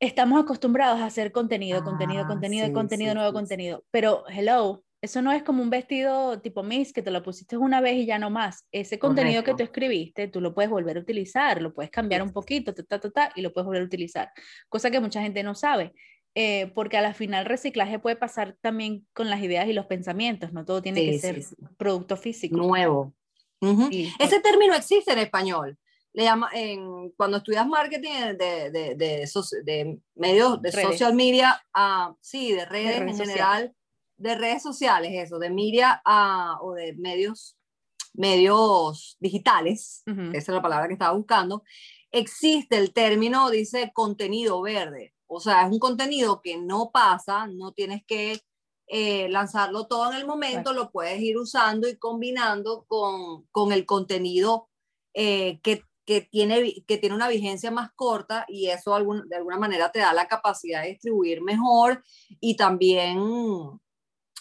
Estamos 0.00 0.40
acostumbrados 0.40 1.00
a 1.00 1.06
hacer 1.06 1.32
contenido, 1.32 1.82
contenido, 1.82 2.22
ah, 2.22 2.28
contenido, 2.28 2.72
contenido, 2.72 3.14
nuevo 3.14 3.32
contenido, 3.32 3.84
pero 3.90 4.24
hello, 4.28 4.84
Eso 5.00 5.22
no 5.22 5.30
es 5.30 5.44
como 5.44 5.62
un 5.62 5.70
vestido 5.70 6.40
tipo 6.40 6.64
Miss 6.64 6.92
que 6.92 7.02
te 7.02 7.12
lo 7.12 7.22
pusiste 7.22 7.56
una 7.56 7.80
vez 7.80 7.94
y 7.94 8.06
ya 8.06 8.18
no 8.18 8.30
más. 8.30 8.66
Ese 8.72 8.98
contenido 8.98 9.44
que 9.44 9.54
tú 9.54 9.62
escribiste, 9.62 10.26
tú 10.26 10.40
lo 10.40 10.54
puedes 10.54 10.70
volver 10.70 10.96
a 10.96 11.00
utilizar, 11.00 11.62
lo 11.62 11.72
puedes 11.72 11.90
cambiar 11.90 12.22
un 12.22 12.32
poquito, 12.32 12.74
ta, 12.74 12.98
ta, 12.98 13.10
ta, 13.10 13.32
y 13.36 13.42
lo 13.42 13.52
puedes 13.52 13.66
volver 13.66 13.82
a 13.82 13.84
utilizar. 13.84 14.32
Cosa 14.68 14.90
que 14.90 14.98
mucha 14.98 15.22
gente 15.22 15.42
no 15.42 15.54
sabe. 15.54 15.92
Eh, 16.34 16.70
porque 16.74 16.96
a 16.96 17.02
la 17.02 17.14
final 17.14 17.46
reciclaje 17.46 17.98
puede 17.98 18.16
pasar 18.16 18.56
también 18.60 19.06
con 19.12 19.30
las 19.30 19.42
ideas 19.42 19.66
y 19.66 19.72
los 19.72 19.86
pensamientos, 19.86 20.52
no 20.52 20.64
todo 20.64 20.82
tiene 20.82 21.04
que 21.04 21.18
ser 21.18 21.42
producto 21.76 22.16
físico. 22.16 22.56
Nuevo. 22.56 23.14
Ese 23.60 24.40
término 24.40 24.74
existe 24.74 25.12
en 25.12 25.18
español. 25.18 25.76
Le 26.12 26.24
llama, 26.24 26.48
en, 26.52 27.10
cuando 27.16 27.38
estudias 27.38 27.66
marketing 27.66 28.36
de, 28.38 28.70
de, 28.70 28.94
de, 28.96 29.98
medios 30.14 30.62
de 30.62 30.72
social 30.72 31.14
media, 31.14 31.60
uh, 31.76 32.14
sí, 32.20 32.52
de 32.52 32.64
redes, 32.64 33.00
en 33.00 33.16
general, 33.16 33.74
de 34.18 34.34
redes 34.34 34.62
sociales, 34.62 35.12
eso, 35.14 35.38
de 35.38 35.50
media 35.50 36.02
uh, 36.04 36.64
o 36.64 36.74
de 36.74 36.94
medios, 36.94 37.56
medios 38.12 39.16
digitales, 39.20 40.02
esa 40.06 40.36
es 40.36 40.48
la 40.48 40.62
palabra 40.62 40.88
que 40.88 40.94
estaba 40.94 41.16
buscando, 41.16 41.62
existe 42.10 42.76
el 42.76 42.92
término, 42.92 43.50
dice 43.50 43.92
contenido 43.94 44.60
verde. 44.60 45.14
O 45.26 45.40
sea, 45.40 45.66
es 45.66 45.72
un 45.72 45.78
contenido 45.78 46.40
que 46.42 46.56
no 46.56 46.90
pasa, 46.90 47.46
no 47.46 47.72
tienes 47.72 48.02
que 48.06 48.40
eh, 48.86 49.28
lanzarlo 49.28 49.86
todo 49.86 50.10
en 50.10 50.16
el 50.16 50.26
momento, 50.26 50.72
lo 50.72 50.90
puedes 50.90 51.20
ir 51.20 51.36
usando 51.36 51.88
y 51.88 51.96
combinando 51.96 52.86
con, 52.88 53.46
con 53.52 53.72
el 53.72 53.84
contenido 53.84 54.70
eh, 55.12 55.60
que, 55.62 55.84
que, 56.06 56.22
tiene, 56.22 56.82
que 56.86 56.96
tiene 56.96 57.14
una 57.14 57.28
vigencia 57.28 57.70
más 57.70 57.90
corta 57.94 58.46
y 58.48 58.68
eso 58.68 58.96
de 59.26 59.36
alguna 59.36 59.58
manera 59.58 59.92
te 59.92 59.98
da 59.98 60.14
la 60.14 60.26
capacidad 60.26 60.82
de 60.82 60.88
distribuir 60.88 61.42
mejor 61.42 62.02
y 62.40 62.56
también 62.56 63.18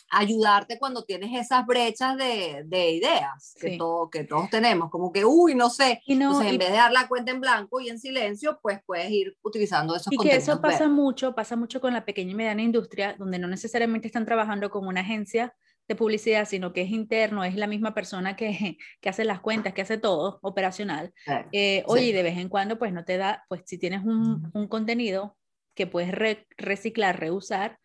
ayudarte 0.10 0.80
cuando 0.80 1.04
tienes 1.04 1.38
esas 1.40 1.66
brechas 1.66 2.18
de, 2.18 2.64
de 2.66 2.92
ideas 2.92 3.56
que, 3.60 3.78
todo, 3.78 4.10
que 4.10 4.24
todos 4.24 4.50
tenemos, 4.50 4.90
como 4.90 5.12
que, 5.12 5.26
uy, 5.26 5.56
no 5.56 5.70
sé, 5.70 6.02
entonces 6.06 6.52
en 6.52 6.58
vez 6.58 6.70
de 6.70 6.78
dar 6.78 6.92
la 6.92 7.08
cuenta 7.08 7.32
en 7.32 7.42
blanco 7.42 7.80
y 7.80 7.90
en 7.90 8.00
silencio, 8.00 8.60
pues 8.62 8.80
puedes 8.86 9.10
ir 9.12 9.36
utilizando 9.42 9.96
esos 9.96 10.12
Y 10.12 10.18
que 10.18 10.36
eso 10.36 10.62
pasa 10.62 10.88
mucho, 10.88 11.36
pasa 11.36 11.56
mucho 11.56 11.82
con 11.82 11.94
la 11.94 12.06
pequeña 12.06 12.32
y 12.32 12.36
mediana 12.36 12.62
industria, 12.62 13.16
donde 13.18 13.40
no 13.40 13.48
necesariamente 13.48 14.08
están 14.08 14.26
trabajando 14.26 14.70
con 14.70 14.88
una 14.88 15.02
agencia 15.02 15.54
de 15.88 15.96
publicidad, 15.96 16.48
sino 16.48 16.74
que 16.74 16.82
es 16.82 16.90
interno, 16.90 17.44
es 17.44 17.56
la 17.56 17.68
misma 17.68 17.94
persona 17.94 18.36
que, 18.36 18.78
que 19.02 19.10
hace 19.10 19.26
las 19.26 19.40
cuentas, 19.40 19.74
que 19.74 19.82
hace 19.82 19.98
todo 19.98 20.40
operacional. 20.42 21.14
Eh, 21.52 21.84
oye, 21.88 22.14
de 22.14 22.24
vez 22.24 22.38
en 22.38 22.50
cuando, 22.50 22.78
pues 22.78 22.94
no 22.94 23.06
te 23.06 23.18
da, 23.18 23.46
pues 23.48 23.62
si 23.66 23.78
tienes 23.78 24.04
un, 24.04 24.50
un 24.54 24.68
contenido 24.68 25.38
que 25.76 25.88
puedes 25.88 26.12
reciclar, 26.58 27.20
reusar, 27.20 27.80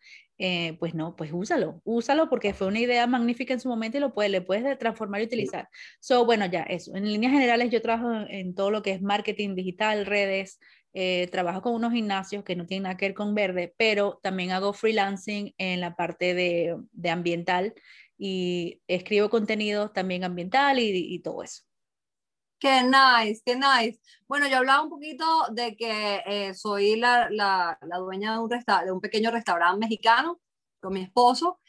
eh, 0.45 0.75
pues 0.77 0.93
no, 0.93 1.15
pues 1.15 1.31
úsalo, 1.31 1.79
úsalo 1.85 2.27
porque 2.27 2.53
fue 2.53 2.67
una 2.67 2.81
idea 2.81 3.07
magnífica 3.07 3.53
en 3.53 3.61
su 3.61 3.69
momento 3.69 3.97
y 3.97 4.01
lo 4.01 4.13
puedes, 4.13 4.29
le 4.29 4.41
puedes 4.41 4.77
transformar 4.77 5.21
y 5.21 5.23
utilizar. 5.23 5.69
So, 6.01 6.25
bueno, 6.25 6.45
ya 6.47 6.63
eso. 6.63 6.93
En 6.97 7.05
líneas 7.05 7.31
generales 7.31 7.69
yo 7.69 7.81
trabajo 7.81 8.11
en, 8.27 8.53
todo 8.53 8.69
lo 8.69 8.83
que 8.83 8.91
es 8.91 9.01
marketing 9.01 9.55
digital, 9.55 10.05
redes, 10.05 10.59
eh, 10.93 11.29
trabajo 11.31 11.61
con 11.61 11.75
unos 11.75 11.93
gimnasios 11.93 12.43
que 12.43 12.57
no 12.57 12.65
tienen 12.65 12.83
nada 12.83 12.97
que 12.97 13.05
ver 13.05 13.13
con 13.13 13.33
verde, 13.33 13.73
pero 13.77 14.19
también 14.21 14.51
hago 14.51 14.73
freelancing 14.73 15.55
en 15.57 15.79
la 15.79 15.95
parte 15.95 16.33
de, 16.33 16.75
de 16.91 17.09
ambiental 17.09 17.73
y 18.17 18.81
escribo 18.87 19.29
contenido 19.29 19.91
también 19.91 20.25
ambiental 20.25 20.77
y, 20.77 20.89
y 21.15 21.19
todo 21.19 21.43
eso. 21.43 21.63
Qué 22.63 22.81
nice, 22.81 23.41
qué 23.45 23.57
nice. 23.57 23.99
Bueno, 24.25 24.47
yo 24.47 24.55
hablaba 24.55 24.83
un 24.83 24.89
poquito 24.89 25.25
de 25.51 25.75
que 25.75 26.21
eh, 26.25 26.53
soy 26.53 26.95
la, 26.95 27.29
la, 27.29 27.77
la, 27.81 27.97
dueña 27.97 28.35
de 28.35 28.39
un, 28.39 28.47
de 28.47 28.91
un 28.93 29.01
pequeño 29.01 29.31
restaurante 29.31 29.79
mexicano 29.79 30.39
con 30.79 30.93
mi 30.93 31.01
esposo. 31.01 31.59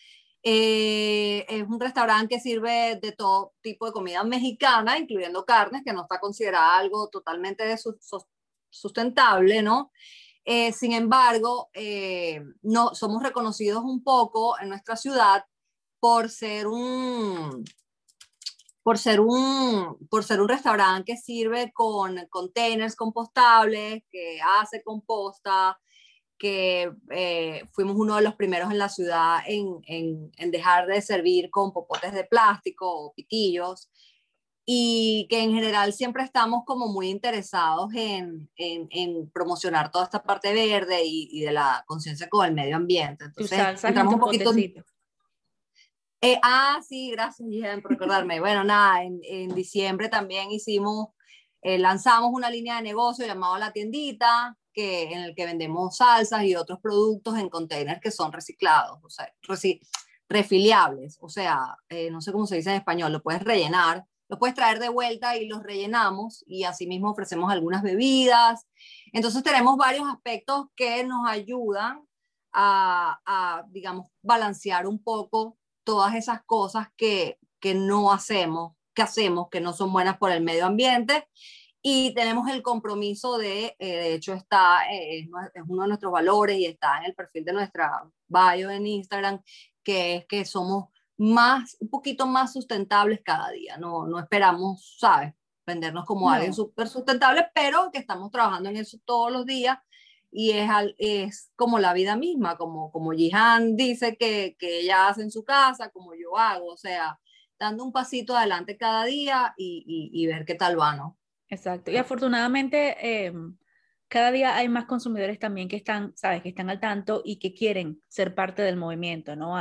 Eh, 0.41 1.45
es 1.49 1.65
un 1.65 1.81
restaurante 1.81 2.37
que 2.37 2.41
sirve 2.41 3.01
de 3.03 3.11
todo 3.11 3.55
tipo 3.61 3.87
de 3.87 3.93
comida 3.93 4.23
mexicana, 4.23 4.97
incluyendo 4.97 5.45
carnes, 5.45 5.83
que 5.85 5.93
no 5.93 6.03
está 6.03 6.21
considerada 6.21 6.77
algo 6.79 7.09
totalmente 7.09 7.65
sustentable, 8.71 9.63
¿no? 9.63 9.91
Eh, 10.45 10.71
sin 10.71 10.93
embargo, 10.93 11.71
no, 12.63 12.95
somos 12.95 13.21
reconocidos 13.21 13.83
un 13.83 14.05
poco 14.05 14.61
en 14.61 14.69
nuestra 14.69 14.95
ciudad 14.95 15.45
por 15.99 16.31
ser 16.31 16.69
un, 16.69 17.65
por 18.85 18.99
ser 18.99 19.19
un, 19.19 19.97
por 20.11 20.25
ser 20.25 20.43
un 20.43 20.49
restaurante 20.49 21.13
que 21.13 21.19
sirve 21.19 21.73
con 21.73 22.19
containers 22.29 22.95
compostables, 22.95 24.05
que 24.11 24.39
hace 24.61 24.83
composta, 24.83 25.81
que 26.39 26.93
eh, 27.11 27.67
fuimos 27.73 27.97
uno 27.97 28.17
de 28.17 28.23
los 28.23 28.35
primeros 28.35 28.71
en 28.71 28.79
la 28.79 28.91
ciudad 28.91 29.39
en, 29.47 29.81
en, 29.87 30.31
en, 30.37 30.51
dejar 30.51 30.87
de 30.87 31.01
servir 31.01 31.49
con 31.49 31.73
popotes 31.73 32.13
de 32.13 32.25
plástico 32.25 32.87
o 32.87 33.15
pitillos 33.15 33.89
y 34.67 35.27
que 35.31 35.43
en 35.43 35.55
general 35.55 35.95
siempre 35.95 36.23
estamos 36.23 36.65
como 36.67 36.89
muy 36.89 37.09
interesados 37.09 37.89
en, 37.95 38.51
en 38.57 39.31
promocionar 39.31 39.91
toda 39.91 40.05
esta 40.05 40.23
parte 40.23 40.53
verde 40.53 41.03
y, 41.07 41.29
y 41.33 41.41
de 41.41 41.53
la 41.53 41.85
conciencia 41.87 42.29
con 42.29 42.45
el 42.45 42.53
medio 42.53 42.77
ambiente. 42.77 43.25
Entonces, 43.25 43.83
entramos 43.83 44.13
un 44.13 44.21
poquito... 44.21 44.53
Eh, 46.25 46.41
ah, 46.43 46.81
sí, 46.83 47.11
gracias, 47.11 47.47
por 47.83 47.91
recordarme. 47.91 48.41
bueno, 48.41 48.65
nada, 48.65 49.03
en, 49.03 49.21
en, 49.25 49.55
diciembre 49.55 50.09
también 50.09 50.51
hicimos, 50.51 51.09
eh, 51.61 51.79
lanzamos 51.79 52.31
una 52.33 52.49
línea 52.49 52.77
de 52.77 52.83
negocio 52.83 53.27
llamada 53.27 53.59
La 53.59 53.73
Tiendita, 53.73 54.57
que, 54.73 55.13
en 55.13 55.21
el 55.21 55.35
que 55.35 55.45
vendemos 55.45 55.99
salsas 55.99 56.45
y 56.45 56.57
otros 56.57 56.81
productos 56.81 57.37
en 57.37 57.51
containers 57.51 58.01
que 58.01 58.11
son 58.11 58.33
reciclados, 58.33 59.01
o 59.03 59.11
sea, 59.11 59.31
refiliables, 60.27 61.19
o 61.21 61.29
sea, 61.29 61.77
eh, 61.91 62.11
no 62.11 62.23
sé 62.23 62.33
cómo 62.33 62.47
se 62.47 62.57
dice 62.57 62.71
en 62.71 62.77
español, 62.77 63.13
lo 63.13 63.23
puedes 63.23 63.43
rellenar, 63.43 64.07
lo 64.31 64.39
puedes 64.39 64.55
traer 64.55 64.79
de 64.79 64.89
vuelta 64.89 65.37
y 65.37 65.47
los 65.47 65.63
rellenamos 65.63 66.43
y 66.47 66.65
asimismo 66.65 67.11
ofrecemos 67.11 67.53
algunas 67.53 67.83
bebidas. 67.83 68.67
Entonces 69.13 69.43
tenemos 69.43 69.77
varios 69.77 70.09
aspectos 70.09 70.69
que 70.75 71.05
nos 71.05 71.29
ayudan 71.29 72.01
a, 72.51 73.21
a 73.27 73.67
digamos, 73.69 74.09
balancear 74.23 74.87
un 74.87 75.03
poco 75.03 75.59
todas 75.85 76.15
esas 76.15 76.43
cosas 76.45 76.89
que, 76.97 77.39
que 77.61 77.75
no 77.75 78.13
hacemos, 78.13 78.75
que 78.95 79.03
hacemos, 79.03 79.49
que 79.51 79.61
no 79.61 79.73
son 79.73 79.93
buenas 79.93 80.19
por 80.19 80.31
el 80.31 80.43
medio 80.43 80.67
ambiente. 80.67 81.29
Y 81.83 82.15
tenemos 82.15 82.49
el 82.49 82.63
compromiso 82.63 83.37
de, 83.37 83.77
eh, 83.79 83.97
de 83.97 84.15
hecho 84.15 84.33
está, 84.33 84.91
eh, 84.91 85.21
es 85.21 85.63
uno 85.69 85.83
de 85.83 85.89
nuestros 85.89 86.11
valores 86.11 86.57
y 86.59 86.65
está 86.65 86.99
en 86.99 87.05
el 87.05 87.15
perfil 87.15 87.45
de 87.45 87.53
nuestra 87.53 88.05
bio 88.27 88.71
en 88.71 88.87
Instagram, 88.87 89.43
que 89.83 90.17
es 90.17 90.27
que 90.27 90.47
somos 90.47 90.87
más, 91.19 91.77
un 91.81 91.91
poquito 91.91 92.27
más 92.27 92.55
sustentables 92.55 93.21
cada 93.23 93.51
día. 93.51 93.77
No, 93.77 94.07
no 94.07 94.19
esperamos, 94.19 94.97
¿sabes? 94.99 95.35
Vendernos 95.67 96.05
como 96.07 96.31
alguien 96.31 96.55
súper 96.55 96.89
sustentable, 96.89 97.49
pero 97.55 97.91
que 97.93 97.99
estamos 97.99 98.31
trabajando 98.31 98.71
en 98.71 98.77
eso 98.79 98.99
todos 99.05 99.31
los 99.31 99.47
días 99.47 99.79
y 100.37 100.51
es, 100.51 100.69
es 100.99 101.53
como 101.55 101.79
la 101.79 101.93
vida 101.93 102.17
misma, 102.17 102.57
como, 102.57 102.91
como 102.91 103.13
Jihan 103.13 103.77
dice 103.77 104.17
que, 104.17 104.57
que 104.59 104.81
ella 104.81 105.07
hace 105.07 105.23
en 105.23 105.31
su 105.31 105.45
casa, 105.45 105.91
como 105.91 106.13
yo 106.17 106.37
hago, 106.37 106.73
o 106.73 106.77
sea, 106.77 107.21
dando 107.57 107.85
un 107.85 107.93
pasito 107.93 108.37
adelante 108.37 108.77
cada 108.77 109.05
día 109.05 109.55
y, 109.57 110.11
y, 110.13 110.27
ver 110.27 110.45
qué 110.45 110.57
tal 110.57 110.79
va, 110.79 110.97
¿no? 110.97 111.17
Exacto, 111.49 111.93
y 111.93 111.99
afortunadamente 111.99 112.97
eh, 113.01 113.33
cada 114.15 114.31
día 114.31 114.55
hay 114.55 114.69
más 114.69 114.85
consumidores 114.85 115.41
también 115.41 115.67
que 115.67 115.75
están, 115.75 116.17
sabes, 116.17 116.41
que 116.41 116.51
están 116.51 116.71
al 116.71 116.79
tanto 116.79 117.21
y 117.25 117.41
que 117.41 117.53
quieren 117.53 118.01
ser 118.07 118.33
parte 118.37 118.63
del 118.63 118.77
movimiento, 118.77 119.35
¿no? 119.35 119.61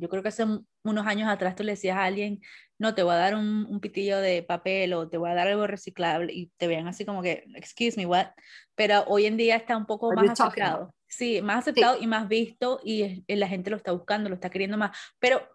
yo 0.00 0.08
creo 0.08 0.22
que 0.22 0.30
hace 0.30 0.46
unos 0.84 1.06
años 1.06 1.28
atrás 1.28 1.54
tú 1.54 1.64
le 1.64 1.72
decías 1.72 1.98
a 1.98 2.04
alguien, 2.04 2.40
no, 2.78 2.94
te 2.94 3.02
voy 3.02 3.12
a 3.12 3.18
dar 3.18 3.34
un, 3.34 3.66
un, 3.68 3.80
pitillo 3.80 4.20
de 4.20 4.42
papel 4.42 4.94
o 4.94 5.10
te 5.10 5.18
voy 5.18 5.28
a 5.28 5.34
dar 5.34 5.48
algo 5.48 5.66
reciclable 5.66 6.32
y 6.32 6.50
te 6.56 6.66
vean 6.66 6.88
así 6.88 7.04
como 7.04 7.20
que, 7.20 7.44
excuse 7.56 7.98
me, 7.98 8.06
what? 8.06 8.28
Pero 8.74 9.04
hoy 9.06 9.26
en 9.26 9.36
día 9.36 9.54
está 9.56 9.76
un 9.76 9.84
poco 9.84 10.10
más 10.14 10.40
aceptado. 10.40 10.94
Sí, 11.06 11.42
más 11.42 11.58
aceptado 11.58 11.98
y 12.00 12.06
más 12.06 12.26
visto 12.26 12.80
y, 12.82 13.22
la 13.28 13.48
gente 13.48 13.68
lo 13.68 13.76
está 13.76 13.92
buscando, 13.92 14.30
lo 14.30 14.36
está 14.36 14.48
queriendo 14.48 14.78
más. 14.78 14.96
Pero 15.18 15.46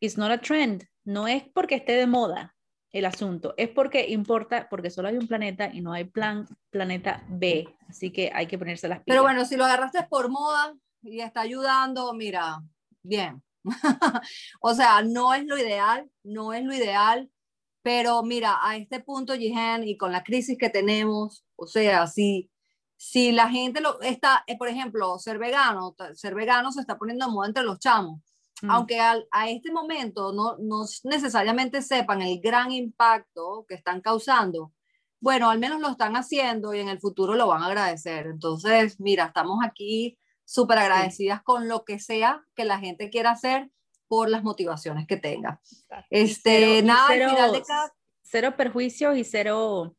it's 0.00 0.18
not 0.18 0.32
a 0.32 0.38
trend, 0.38 0.88
no 1.04 1.28
es 1.28 1.44
porque 1.54 1.76
esté 1.76 1.92
de 1.92 2.08
moda 2.08 2.56
el 2.94 3.06
asunto, 3.06 3.54
es 3.56 3.68
porque 3.70 4.08
importa, 4.08 4.68
porque 4.70 4.88
solo 4.88 5.08
hay 5.08 5.16
un 5.16 5.26
planeta 5.26 5.68
y 5.74 5.80
no 5.80 5.92
hay 5.92 6.04
plan, 6.04 6.46
planeta 6.70 7.24
B, 7.28 7.68
así 7.88 8.12
que 8.12 8.30
hay 8.32 8.46
que 8.46 8.56
ponerse 8.56 8.86
las 8.86 8.98
pilas. 8.98 9.14
Pero 9.16 9.22
bueno, 9.22 9.44
si 9.44 9.56
lo 9.56 9.64
agarraste 9.64 10.04
por 10.04 10.28
moda 10.28 10.72
y 11.02 11.18
está 11.18 11.40
ayudando, 11.40 12.14
mira, 12.14 12.62
bien, 13.02 13.42
o 14.60 14.74
sea, 14.74 15.02
no 15.02 15.34
es 15.34 15.44
lo 15.44 15.58
ideal, 15.58 16.08
no 16.22 16.52
es 16.52 16.64
lo 16.64 16.72
ideal, 16.72 17.28
pero 17.82 18.22
mira, 18.22 18.60
a 18.62 18.76
este 18.76 19.00
punto, 19.00 19.34
Jihen, 19.34 19.82
y 19.82 19.96
con 19.96 20.12
la 20.12 20.22
crisis 20.22 20.56
que 20.56 20.70
tenemos, 20.70 21.44
o 21.56 21.66
sea, 21.66 22.06
si, 22.06 22.48
si 22.96 23.32
la 23.32 23.48
gente 23.48 23.80
lo 23.80 24.00
está, 24.02 24.44
eh, 24.46 24.56
por 24.56 24.68
ejemplo, 24.68 25.18
ser 25.18 25.38
vegano, 25.38 25.96
ser 26.12 26.36
vegano 26.36 26.70
se 26.70 26.80
está 26.80 26.96
poniendo 26.96 27.26
de 27.26 27.32
moda 27.32 27.48
entre 27.48 27.64
los 27.64 27.80
chamos, 27.80 28.20
mm. 28.62 28.70
aunque 28.70 29.00
al, 29.00 29.26
a 29.30 29.50
este 29.50 29.72
momento 29.72 30.32
no, 30.32 30.56
no 30.58 30.84
necesariamente 31.04 31.82
sepan 31.82 32.22
el 32.22 32.40
gran 32.40 32.72
impacto 32.72 33.64
que 33.68 33.74
están 33.74 34.00
causando, 34.00 34.72
bueno, 35.20 35.48
al 35.48 35.58
menos 35.58 35.80
lo 35.80 35.88
están 35.88 36.16
haciendo 36.16 36.74
y 36.74 36.80
en 36.80 36.88
el 36.88 37.00
futuro 37.00 37.34
lo 37.34 37.46
van 37.46 37.62
a 37.62 37.66
agradecer. 37.66 38.26
Entonces, 38.26 39.00
mira, 39.00 39.26
estamos 39.26 39.60
aquí 39.64 40.18
súper 40.44 40.78
agradecidas 40.78 41.42
con 41.42 41.66
lo 41.68 41.84
que 41.84 41.98
sea 41.98 42.42
que 42.54 42.64
la 42.64 42.78
gente 42.78 43.08
quiera 43.08 43.30
hacer, 43.30 43.70
por 44.14 44.28
las 44.28 44.42
motivaciones 44.42 45.06
que 45.06 45.16
tenga. 45.16 45.60
Este, 46.10 46.82
nada, 46.82 47.06
cero, 47.08 47.24
al 47.24 47.30
final 47.30 47.52
de 47.52 47.62
cada... 47.62 47.92
cero 48.22 48.54
perjuicios 48.56 49.16
y 49.16 49.24
cero, 49.24 49.96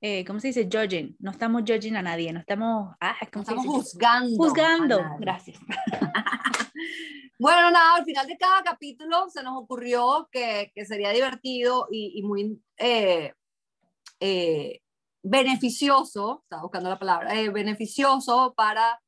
eh, 0.00 0.24
¿cómo 0.24 0.38
se 0.40 0.48
dice? 0.48 0.68
Judging. 0.70 1.16
No 1.18 1.30
estamos 1.30 1.62
judging 1.62 1.96
a 1.96 2.02
nadie, 2.02 2.32
no 2.32 2.40
estamos, 2.40 2.94
ah, 3.00 3.16
¿cómo 3.32 3.42
estamos 3.42 3.66
juzgando. 3.66 4.36
Juzgando, 4.36 5.00
gracias. 5.18 5.58
bueno, 7.38 7.70
nada, 7.70 7.96
al 7.96 8.04
final 8.04 8.26
de 8.26 8.36
cada 8.36 8.62
capítulo 8.62 9.28
se 9.30 9.42
nos 9.42 9.56
ocurrió 9.56 10.28
que, 10.32 10.72
que 10.74 10.84
sería 10.84 11.10
divertido 11.10 11.86
y, 11.90 12.18
y 12.18 12.22
muy 12.22 12.62
eh, 12.76 13.34
eh, 14.20 14.80
beneficioso, 15.22 16.40
estaba 16.44 16.62
buscando 16.62 16.90
la 16.90 16.98
palabra, 16.98 17.32
beneficioso 17.52 18.54
para 18.56 19.00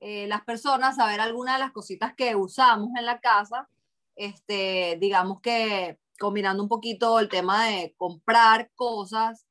las 0.00 0.44
personas 0.44 0.94
saber 0.94 1.20
algunas 1.20 1.56
de 1.56 1.64
las 1.64 1.72
cositas 1.72 2.14
que 2.14 2.36
usamos 2.36 2.90
en 2.96 3.04
la 3.04 3.18
casa. 3.18 3.68
Este, 4.14 4.96
digamos 5.00 5.40
que 5.40 5.98
combinando 6.18 6.62
un 6.62 6.68
poquito 6.68 7.18
el 7.20 7.28
tema 7.28 7.66
de 7.66 7.94
comprar 7.96 8.70
cosas 8.74 9.46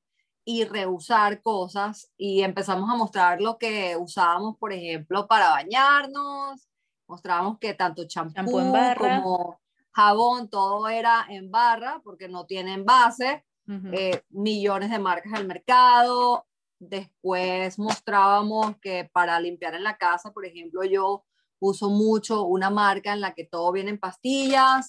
y 0.45 0.63
reusar 0.65 1.41
cosas 1.41 2.11
y 2.17 2.41
empezamos 2.41 2.89
a 2.89 2.95
mostrar 2.95 3.41
lo 3.41 3.57
que 3.57 3.97
usábamos, 3.97 4.57
por 4.57 4.71
ejemplo, 4.73 5.27
para 5.27 5.49
bañarnos, 5.49 6.67
mostramos 7.07 7.57
que 7.59 7.73
tanto 7.73 8.07
champú 8.07 8.51
como 8.97 9.59
jabón, 9.91 10.49
todo 10.49 10.87
era 10.87 11.25
en 11.29 11.49
barra 11.49 12.01
porque 12.03 12.27
no 12.27 12.45
tiene 12.45 12.73
envase, 12.73 13.45
eh, 13.91 14.23
millones 14.29 14.91
de 14.91 14.99
marcas 14.99 15.33
al 15.33 15.45
mercado, 15.45 16.45
después 16.79 17.77
mostrábamos 17.79 18.77
que 18.81 19.09
para 19.11 19.39
limpiar 19.39 19.73
en 19.75 19.83
la 19.83 19.97
casa, 19.97 20.31
por 20.31 20.45
ejemplo, 20.45 20.83
yo 20.83 21.25
uso 21.59 21.89
mucho 21.89 22.43
una 22.43 22.69
marca 22.69 23.13
en 23.13 23.21
la 23.21 23.33
que 23.33 23.45
todo 23.45 23.71
viene 23.71 23.89
en 23.89 23.99
pastillas 23.99 24.87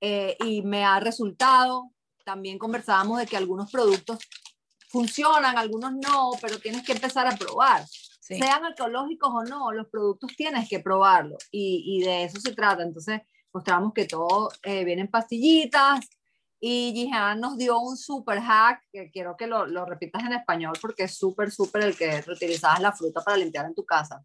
eh, 0.00 0.36
y 0.44 0.62
me 0.62 0.84
ha 0.84 1.00
resultado. 1.00 1.90
También 2.24 2.58
conversábamos 2.58 3.18
de 3.18 3.26
que 3.26 3.36
algunos 3.36 3.70
productos 3.70 4.18
funcionan, 4.88 5.58
algunos 5.58 5.92
no, 5.92 6.30
pero 6.40 6.58
tienes 6.58 6.84
que 6.84 6.92
empezar 6.92 7.26
a 7.26 7.36
probar. 7.36 7.84
Sean 8.26 8.64
ecológicos 8.66 9.30
o 9.32 9.44
no, 9.44 9.72
los 9.72 9.86
productos 9.88 10.34
tienes 10.36 10.68
que 10.68 10.80
probarlos 10.80 11.46
y, 11.50 11.84
y 11.86 12.04
de 12.04 12.24
eso 12.24 12.40
se 12.40 12.54
trata. 12.54 12.82
Entonces 12.82 13.20
mostramos 13.52 13.92
que 13.92 14.06
todo 14.06 14.50
eh, 14.62 14.84
viene 14.84 15.02
en 15.02 15.08
pastillitas 15.08 16.00
y 16.58 16.92
Jihan 16.94 17.40
nos 17.40 17.56
dio 17.56 17.78
un 17.78 17.96
super 17.96 18.40
hack 18.40 18.82
que 18.90 19.10
quiero 19.10 19.36
que 19.36 19.46
lo, 19.46 19.66
lo 19.66 19.84
repitas 19.84 20.24
en 20.24 20.32
español 20.32 20.76
porque 20.80 21.04
es 21.04 21.16
súper, 21.16 21.50
súper 21.50 21.84
el 21.84 21.96
que 21.96 22.20
reutilizabas 22.20 22.80
la 22.80 22.92
fruta 22.92 23.22
para 23.22 23.36
limpiar 23.36 23.66
en 23.66 23.74
tu 23.74 23.84
casa. 23.84 24.24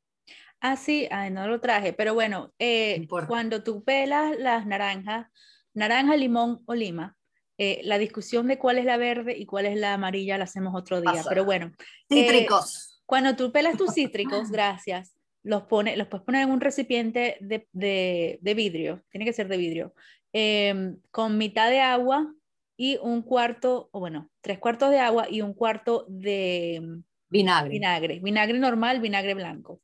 Ah, 0.61 0.75
sí, 0.75 1.09
no 1.31 1.47
lo 1.47 1.59
traje, 1.59 1.91
pero 1.91 2.13
bueno, 2.13 2.53
eh, 2.59 3.07
cuando 3.27 3.63
tú 3.63 3.83
pelas 3.83 4.37
las 4.37 4.67
naranjas, 4.67 5.27
naranja, 5.73 6.15
limón 6.15 6.61
o 6.67 6.75
lima, 6.75 7.17
eh, 7.57 7.81
la 7.83 7.97
discusión 7.97 8.47
de 8.47 8.59
cuál 8.59 8.77
es 8.77 8.85
la 8.85 8.97
verde 8.97 9.35
y 9.35 9.47
cuál 9.47 9.65
es 9.65 9.75
la 9.75 9.93
amarilla 9.93 10.37
la 10.37 10.43
hacemos 10.43 10.75
otro 10.75 11.01
día, 11.01 11.23
pero 11.27 11.45
bueno. 11.45 11.71
Eh, 12.09 12.21
cítricos. 12.21 13.00
Cuando 13.11 13.35
tú 13.35 13.51
pelas 13.51 13.75
tus 13.75 13.93
cítricos, 13.93 14.49
gracias, 14.51 15.17
los, 15.43 15.63
pone, 15.63 15.97
los 15.97 16.07
puedes 16.07 16.23
poner 16.23 16.43
en 16.43 16.49
un 16.49 16.61
recipiente 16.61 17.35
de, 17.41 17.67
de, 17.73 18.39
de 18.41 18.53
vidrio, 18.53 19.03
tiene 19.11 19.25
que 19.25 19.33
ser 19.33 19.49
de 19.49 19.57
vidrio, 19.57 19.93
em, 20.31 20.97
con 21.11 21.37
mitad 21.37 21.69
de 21.69 21.81
agua 21.81 22.33
y 22.77 22.97
un 23.01 23.21
cuarto, 23.21 23.89
o 23.91 23.99
bueno, 23.99 24.31
tres 24.39 24.59
cuartos 24.59 24.91
de 24.91 24.99
agua 24.99 25.27
y 25.29 25.41
un 25.41 25.53
cuarto 25.53 26.05
de 26.07 27.01
vinagre. 27.27 27.71
Vinagre, 27.71 28.19
vinagre 28.21 28.59
normal, 28.59 29.01
vinagre 29.01 29.33
blanco. 29.33 29.81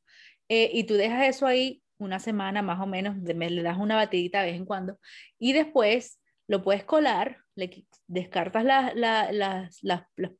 Eh, 0.48 0.70
y 0.72 0.84
tú 0.84 0.94
dejas 0.94 1.28
eso 1.28 1.46
ahí 1.46 1.82
una 1.98 2.20
semana 2.20 2.62
más 2.62 2.80
o 2.80 2.86
menos, 2.86 3.14
le 3.18 3.62
das 3.62 3.76
una 3.76 3.96
batidita 3.96 4.40
de 4.40 4.52
vez 4.52 4.56
en 4.56 4.64
cuando, 4.64 4.98
y 5.38 5.52
después 5.52 6.18
lo 6.46 6.64
puedes 6.64 6.84
colar, 6.84 7.44
le 7.56 7.84
descartas 8.06 8.64
las, 8.64 8.94
las, 8.94 9.82
las, 9.82 10.02
los 10.16 10.30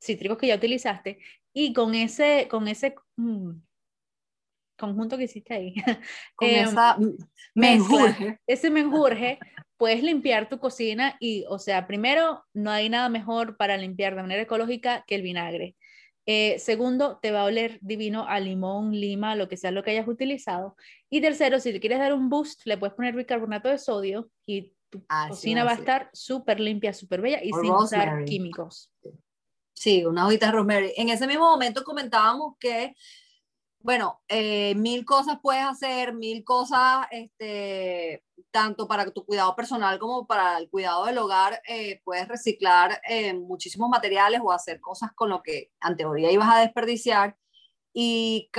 cítricos 0.00 0.36
que 0.36 0.48
ya 0.48 0.56
utilizaste, 0.56 1.20
y 1.54 1.72
con 1.72 1.94
ese, 1.94 2.48
con 2.50 2.68
ese 2.68 2.94
mm, 3.16 3.52
conjunto 4.76 5.16
que 5.16 5.24
hiciste 5.24 5.54
ahí, 5.54 5.74
con 6.36 6.48
em, 6.48 6.68
esa 6.68 6.98
menjurje. 7.54 8.40
ese 8.46 8.70
menjurje, 8.70 9.38
puedes 9.78 10.02
limpiar 10.02 10.48
tu 10.48 10.58
cocina 10.58 11.16
y, 11.20 11.44
o 11.48 11.58
sea, 11.58 11.86
primero, 11.86 12.44
no 12.52 12.70
hay 12.70 12.88
nada 12.88 13.08
mejor 13.08 13.56
para 13.56 13.76
limpiar 13.76 14.14
de 14.16 14.22
manera 14.22 14.42
ecológica 14.42 15.04
que 15.06 15.14
el 15.14 15.22
vinagre. 15.22 15.76
Eh, 16.26 16.58
segundo, 16.58 17.18
te 17.20 17.32
va 17.32 17.42
a 17.42 17.44
oler 17.44 17.78
divino 17.82 18.26
a 18.26 18.40
limón, 18.40 18.92
lima, 18.92 19.36
lo 19.36 19.46
que 19.46 19.58
sea 19.58 19.70
lo 19.70 19.82
que 19.82 19.90
hayas 19.90 20.08
utilizado. 20.08 20.74
Y 21.10 21.20
tercero, 21.20 21.60
si 21.60 21.72
te 21.72 21.80
quieres 21.80 21.98
dar 21.98 22.14
un 22.14 22.30
boost, 22.30 22.62
le 22.64 22.78
puedes 22.78 22.94
poner 22.94 23.14
bicarbonato 23.14 23.68
de 23.68 23.78
sodio 23.78 24.30
y 24.46 24.72
tu 24.88 25.04
cocina 25.28 25.64
va 25.64 25.72
a 25.72 25.74
estar 25.74 26.08
súper 26.12 26.60
limpia, 26.60 26.94
súper 26.94 27.20
bella 27.20 27.42
y 27.42 27.52
sin 27.52 27.70
usar 27.72 28.24
químicos. 28.24 28.90
Sí, 29.74 30.04
una 30.04 30.26
hojita 30.26 30.46
de 30.46 30.52
rosemary. 30.52 30.92
En 30.96 31.10
ese 31.10 31.26
mismo 31.26 31.44
momento 31.50 31.84
comentábamos 31.84 32.56
que 32.58 32.94
bueno, 33.84 34.22
eh, 34.28 34.74
mil 34.76 35.04
cosas 35.04 35.38
puedes 35.42 35.62
hacer, 35.62 36.14
mil 36.14 36.42
cosas, 36.42 37.06
este, 37.10 38.24
tanto 38.50 38.88
para 38.88 39.10
tu 39.10 39.26
cuidado 39.26 39.54
personal 39.54 39.98
como 39.98 40.26
para 40.26 40.56
el 40.56 40.70
cuidado 40.70 41.04
del 41.04 41.18
hogar, 41.18 41.60
eh, 41.68 42.00
puedes 42.02 42.26
reciclar 42.26 43.02
eh, 43.06 43.34
muchísimos 43.34 43.90
materiales 43.90 44.40
o 44.42 44.52
hacer 44.52 44.80
cosas 44.80 45.10
con 45.14 45.28
lo 45.28 45.42
que 45.42 45.70
en 45.86 45.96
teoría 45.98 46.32
ibas 46.32 46.48
a 46.50 46.60
desperdiciar. 46.60 47.36
Y 47.92 48.50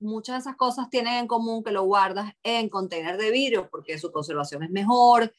muchas 0.00 0.36
de 0.36 0.40
esas 0.40 0.56
cosas 0.56 0.90
tienen 0.90 1.14
en 1.14 1.28
común 1.28 1.64
que 1.64 1.72
lo 1.72 1.84
guardas 1.84 2.34
en 2.42 2.68
container 2.68 3.16
de 3.16 3.30
vidrio 3.30 3.70
porque 3.70 3.98
su 3.98 4.12
conservación 4.12 4.64
es 4.64 4.70
mejor 4.70 5.32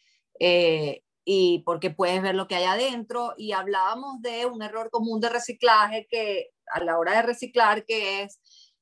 y 1.25 1.63
porque 1.65 1.89
puedes 1.89 2.21
ver 2.21 2.35
lo 2.35 2.47
que 2.47 2.55
hay 2.55 2.65
adentro. 2.65 3.33
Y 3.35 3.51
hablábamos 3.51 4.21
de 4.21 4.45
un 4.45 4.61
error 4.61 4.89
común 4.91 5.19
de 5.19 5.29
reciclaje 5.29 6.07
que 6.09 6.51
a 6.71 6.83
la 6.83 6.97
hora 6.97 7.13
de 7.13 7.23
reciclar, 7.23 7.83
que 7.85 8.21
es 8.21 8.39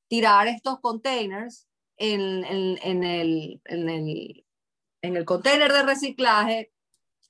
tirar 0.08 0.48
estos 0.48 0.80
containers 0.82 1.68
en, 1.98 2.44
en, 2.44 3.04
el, 3.04 3.62
en, 3.66 3.90
el, 3.90 4.46
en 5.02 5.18
el 5.18 5.26
container 5.26 5.72
de 5.72 5.84
reciclaje 5.84 6.74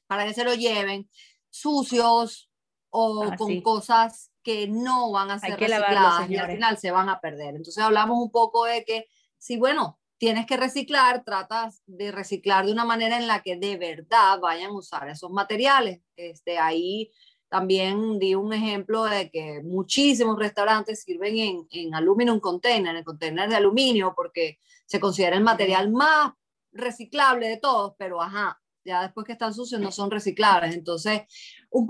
para 0.08 0.26
que 0.26 0.34
se 0.34 0.44
lo 0.44 0.54
lleven 0.54 1.10
sucios 1.50 2.50
o 2.90 3.24
ah, 3.24 3.36
con 3.38 3.62
cosas 3.62 4.32
que 4.44 4.68
no 4.68 5.12
van 5.12 5.32
a 5.32 5.40
ser 5.40 5.60
recicladas 5.60 6.30
y 6.30 6.38
al 6.38 6.52
final 6.52 6.78
se 6.78 6.92
van 6.92 7.10
a 7.10 7.20
perder. 7.20 7.56
Entonces 7.56 7.84
hablamos 7.84 8.18
un 8.20 8.32
poco 8.32 8.66
de 8.66 8.84
que 8.84 9.08
si, 9.38 9.58
bueno, 9.58 10.00
tienes 10.18 10.46
que 10.46 10.58
reciclar, 10.58 11.24
tratas 11.24 11.82
de 11.86 12.12
reciclar 12.12 12.66
de 12.66 12.72
una 12.72 12.86
manera 12.86 13.18
en 13.18 13.28
la 13.28 13.42
que 13.42 13.58
de 13.58 13.78
verdad 13.78 14.40
vayan 14.40 14.72
a 14.72 14.78
usar 14.78 15.10
esos 15.10 15.32
materiales. 15.32 16.02
Este, 16.16 16.58
ahí 16.58 17.12
también 17.50 18.18
di 18.20 18.34
un 18.34 18.54
ejemplo 18.54 19.04
de 19.04 19.30
que 19.30 19.62
muchísimos 19.64 20.40
restaurantes 20.40 21.04
sirven 21.04 21.38
en, 21.38 21.68
en 21.70 21.94
aluminum 21.94 22.40
container, 22.40 22.96
en 22.96 23.04
container 23.04 23.50
de 23.50 23.56
aluminio, 23.56 24.14
porque 24.16 24.60
se 24.86 25.00
considera 25.00 25.38
el 25.38 25.44
material 25.44 25.92
más 25.92 26.34
reciclable 26.72 27.48
de 27.48 27.58
todos, 27.58 27.94
pero 27.98 28.22
ajá, 28.22 28.63
ya 28.86 29.04
después 29.04 29.26
que 29.26 29.34
están 29.34 29.54
sucios 29.54 29.80
no 29.82 29.92
son 29.92 30.12
reciclables. 30.12 30.76
Entonces, 30.76 31.22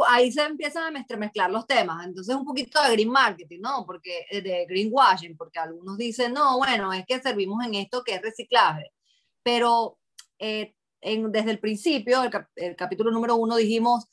ahí 0.07 0.31
se 0.31 0.43
empiezan 0.43 0.95
a 0.95 1.17
mezclar 1.17 1.51
los 1.51 1.67
temas. 1.67 2.05
Entonces, 2.05 2.35
un 2.35 2.45
poquito 2.45 2.81
de 2.81 2.91
green 2.91 3.09
marketing, 3.09 3.59
¿no? 3.61 3.85
Porque 3.85 4.25
eh, 4.29 4.41
de 4.41 4.65
greenwashing, 4.67 5.37
porque 5.37 5.59
algunos 5.59 5.97
dicen, 5.97 6.33
no, 6.33 6.57
bueno, 6.57 6.93
es 6.93 7.05
que 7.05 7.21
servimos 7.21 7.65
en 7.65 7.75
esto 7.75 8.03
que 8.03 8.15
es 8.15 8.21
reciclable. 8.21 8.91
Pero 9.43 9.99
eh, 10.39 10.75
en, 11.01 11.31
desde 11.31 11.51
el 11.51 11.59
principio, 11.59 12.23
el, 12.23 12.31
el 12.55 12.75
capítulo 12.75 13.11
número 13.11 13.35
uno, 13.35 13.57
dijimos, 13.57 14.07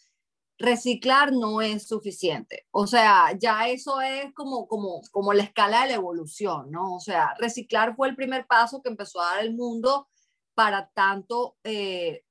reciclar 0.61 1.33
no 1.33 1.63
es 1.63 1.89
suficiente. 1.89 2.67
O 2.71 2.87
sea, 2.87 3.33
ya 3.39 3.69
eso 3.69 4.01
es 4.01 4.33
como, 4.35 4.69
como, 4.69 5.01
como 5.11 5.33
la 5.33 5.43
escala 5.43 5.83
de 5.83 5.89
la 5.89 5.95
evolución, 5.95 6.71
¿no? 6.71 6.97
O 6.97 7.01
sea, 7.01 7.35
reciclar 7.39 7.97
fue 7.97 8.09
el 8.09 8.17
primer 8.17 8.47
paso 8.47 8.83
que 8.83 8.91
empezó 8.91 9.21
a 9.21 9.37
dar 9.37 9.45
el 9.45 9.55
mundo 9.55 10.09
para 10.55 10.91
tanto 10.91 11.57
eh, 11.65 12.25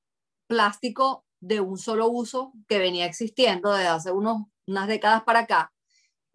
plástico 0.49 1.25
de 1.39 1.62
un 1.62 1.77
solo 1.77 2.09
uso 2.09 2.52
que 2.67 2.79
venía 2.79 3.06
existiendo 3.06 3.71
desde 3.71 3.87
hace 3.87 4.12
unos, 4.12 4.47
unas 4.65 4.87
décadas 4.89 5.23
para 5.23 5.41
acá 5.41 5.71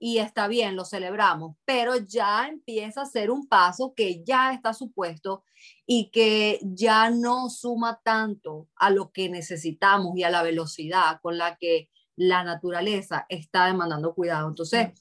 y 0.07 0.19
está 0.19 0.49
bien, 0.49 0.77
lo 0.77 0.85
celebramos, 0.85 1.57
pero 1.65 1.97
ya 1.97 2.47
empieza 2.47 3.01
a 3.01 3.07
ser 3.07 3.31
un 3.31 3.49
paso 3.49 3.95
que 3.97 4.23
ya 4.23 4.53
está 4.53 4.75
supuesto 4.75 5.45
y 5.87 6.11
que 6.11 6.61
ya 6.63 7.09
no 7.09 7.49
suma 7.49 8.01
tanto 8.05 8.69
a 8.77 8.91
lo 8.91 9.13
que 9.13 9.31
necesitamos 9.31 10.13
y 10.17 10.23
a 10.23 10.31
la 10.31 10.43
velocidad 10.43 11.21
con 11.23 11.39
la 11.39 11.57
que 11.57 11.89
la 12.17 12.45
naturaleza 12.45 13.25
está 13.31 13.67
demandando 13.67 14.15
cuidado. 14.15 14.49
Entonces, 14.49 14.93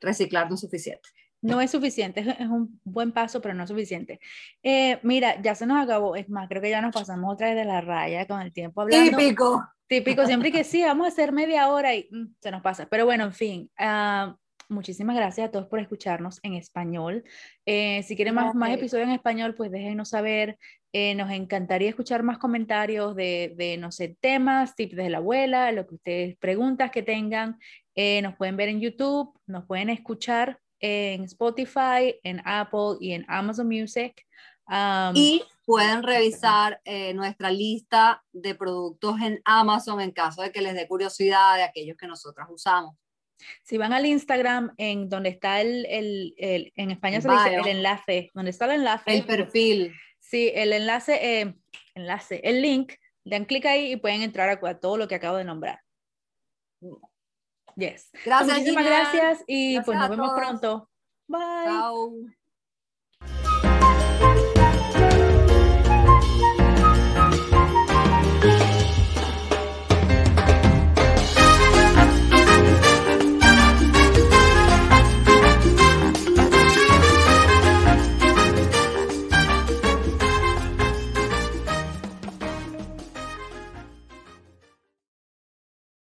reciclar 0.00 0.48
no 0.48 0.56
es 0.56 0.60
suficiente. 0.60 1.08
No 1.42 1.60
es 1.60 1.70
suficiente, 1.70 2.20
es 2.20 2.48
un 2.48 2.80
buen 2.84 3.12
paso, 3.12 3.40
pero 3.40 3.54
no 3.54 3.64
es 3.64 3.70
suficiente. 3.70 4.20
Eh, 4.62 4.98
mira, 5.02 5.40
ya 5.40 5.54
se 5.54 5.66
nos 5.66 5.82
acabó, 5.82 6.16
es 6.16 6.28
más, 6.28 6.48
creo 6.48 6.60
que 6.60 6.70
ya 6.70 6.82
nos 6.82 6.94
pasamos 6.94 7.32
otra 7.32 7.48
vez 7.48 7.56
de 7.56 7.64
la 7.64 7.80
raya 7.80 8.26
con 8.26 8.40
el 8.40 8.52
tiempo 8.52 8.82
hablando. 8.82 9.16
Típico. 9.16 9.64
Típico, 9.90 10.24
siempre 10.24 10.52
que 10.52 10.62
sí, 10.62 10.84
vamos 10.84 11.06
a 11.06 11.08
hacer 11.08 11.32
media 11.32 11.68
hora 11.68 11.96
y 11.96 12.08
mm, 12.12 12.34
se 12.40 12.52
nos 12.52 12.62
pasa. 12.62 12.86
Pero 12.88 13.06
bueno, 13.06 13.24
en 13.24 13.32
fin, 13.32 13.70
ah, 13.76 14.36
muchísimas 14.68 15.16
gracias 15.16 15.48
a 15.48 15.50
todos 15.50 15.66
por 15.66 15.80
escucharnos 15.80 16.38
en 16.44 16.54
español. 16.54 17.24
Eh, 17.66 18.04
si 18.04 18.14
quieren 18.14 18.36
más, 18.36 18.54
más 18.54 18.70
episodios 18.70 19.08
en 19.08 19.14
español, 19.14 19.56
pues 19.56 19.72
déjenos 19.72 20.10
saber. 20.10 20.58
Eh, 20.92 21.16
nos 21.16 21.30
encantaría 21.32 21.88
escuchar 21.88 22.22
más 22.22 22.38
comentarios 22.38 23.16
de, 23.16 23.54
de, 23.56 23.78
no 23.78 23.90
sé, 23.90 24.16
temas, 24.20 24.76
tips 24.76 24.94
de 24.94 25.10
la 25.10 25.18
abuela, 25.18 25.72
lo 25.72 25.86
que 25.86 25.96
ustedes, 25.96 26.36
preguntas 26.38 26.92
que 26.92 27.02
tengan. 27.02 27.58
Eh, 27.96 28.22
nos 28.22 28.36
pueden 28.36 28.56
ver 28.56 28.68
en 28.68 28.80
YouTube, 28.80 29.36
nos 29.46 29.66
pueden 29.66 29.90
escuchar 29.90 30.60
en 30.80 31.24
Spotify, 31.24 32.18
en 32.22 32.42
Apple 32.44 32.96
y 33.00 33.12
en 33.12 33.24
Amazon 33.28 33.68
Music. 33.68 34.26
y 35.14 35.42
pueden 35.64 36.02
revisar 36.02 36.80
nuestra 37.14 37.50
lista 37.50 38.22
de 38.32 38.54
productos 38.54 39.20
en 39.20 39.40
Amazon 39.44 40.00
en 40.00 40.10
caso 40.10 40.42
de 40.42 40.52
que 40.52 40.62
les 40.62 40.74
dé 40.74 40.88
curiosidad 40.88 41.56
de 41.56 41.62
aquellos 41.62 41.96
que 41.96 42.06
nosotras 42.06 42.48
usamos. 42.50 42.96
Si 43.62 43.78
van 43.78 43.92
al 43.92 44.06
Instagram, 44.06 44.72
en 44.76 45.08
donde 45.08 45.30
está 45.30 45.60
el, 45.60 45.86
el, 45.86 46.34
el 46.36 46.72
en 46.76 46.90
España 46.90 47.20
se 47.20 47.30
dice 47.30 47.54
el 47.54 47.66
enlace, 47.66 48.30
donde 48.34 48.50
está 48.50 48.66
el 48.66 48.72
enlace. 48.72 49.16
El 49.16 49.24
perfil. 49.24 49.94
Sí, 50.18 50.52
el 50.54 50.72
enlace, 50.72 51.40
eh, 51.40 51.54
enlace, 51.94 52.40
el 52.44 52.62
link, 52.62 52.92
dan 53.24 53.44
clic 53.44 53.66
ahí 53.66 53.92
y 53.92 53.96
pueden 53.96 54.22
entrar 54.22 54.48
a, 54.48 54.78
todo 54.78 54.96
lo 54.96 55.08
que 55.08 55.16
acabo 55.16 55.36
de 55.36 55.44
nombrar. 55.44 55.80
Yes. 57.80 58.10
Gracias. 58.24 58.58
Muchísimas 58.58 58.84
gracias 58.84 59.44
y 59.46 59.80
pues 59.80 59.98
nos 59.98 60.10
vemos 60.10 60.32
pronto. 60.36 60.90
Bye. 61.26 61.64
Chao. 61.64 62.12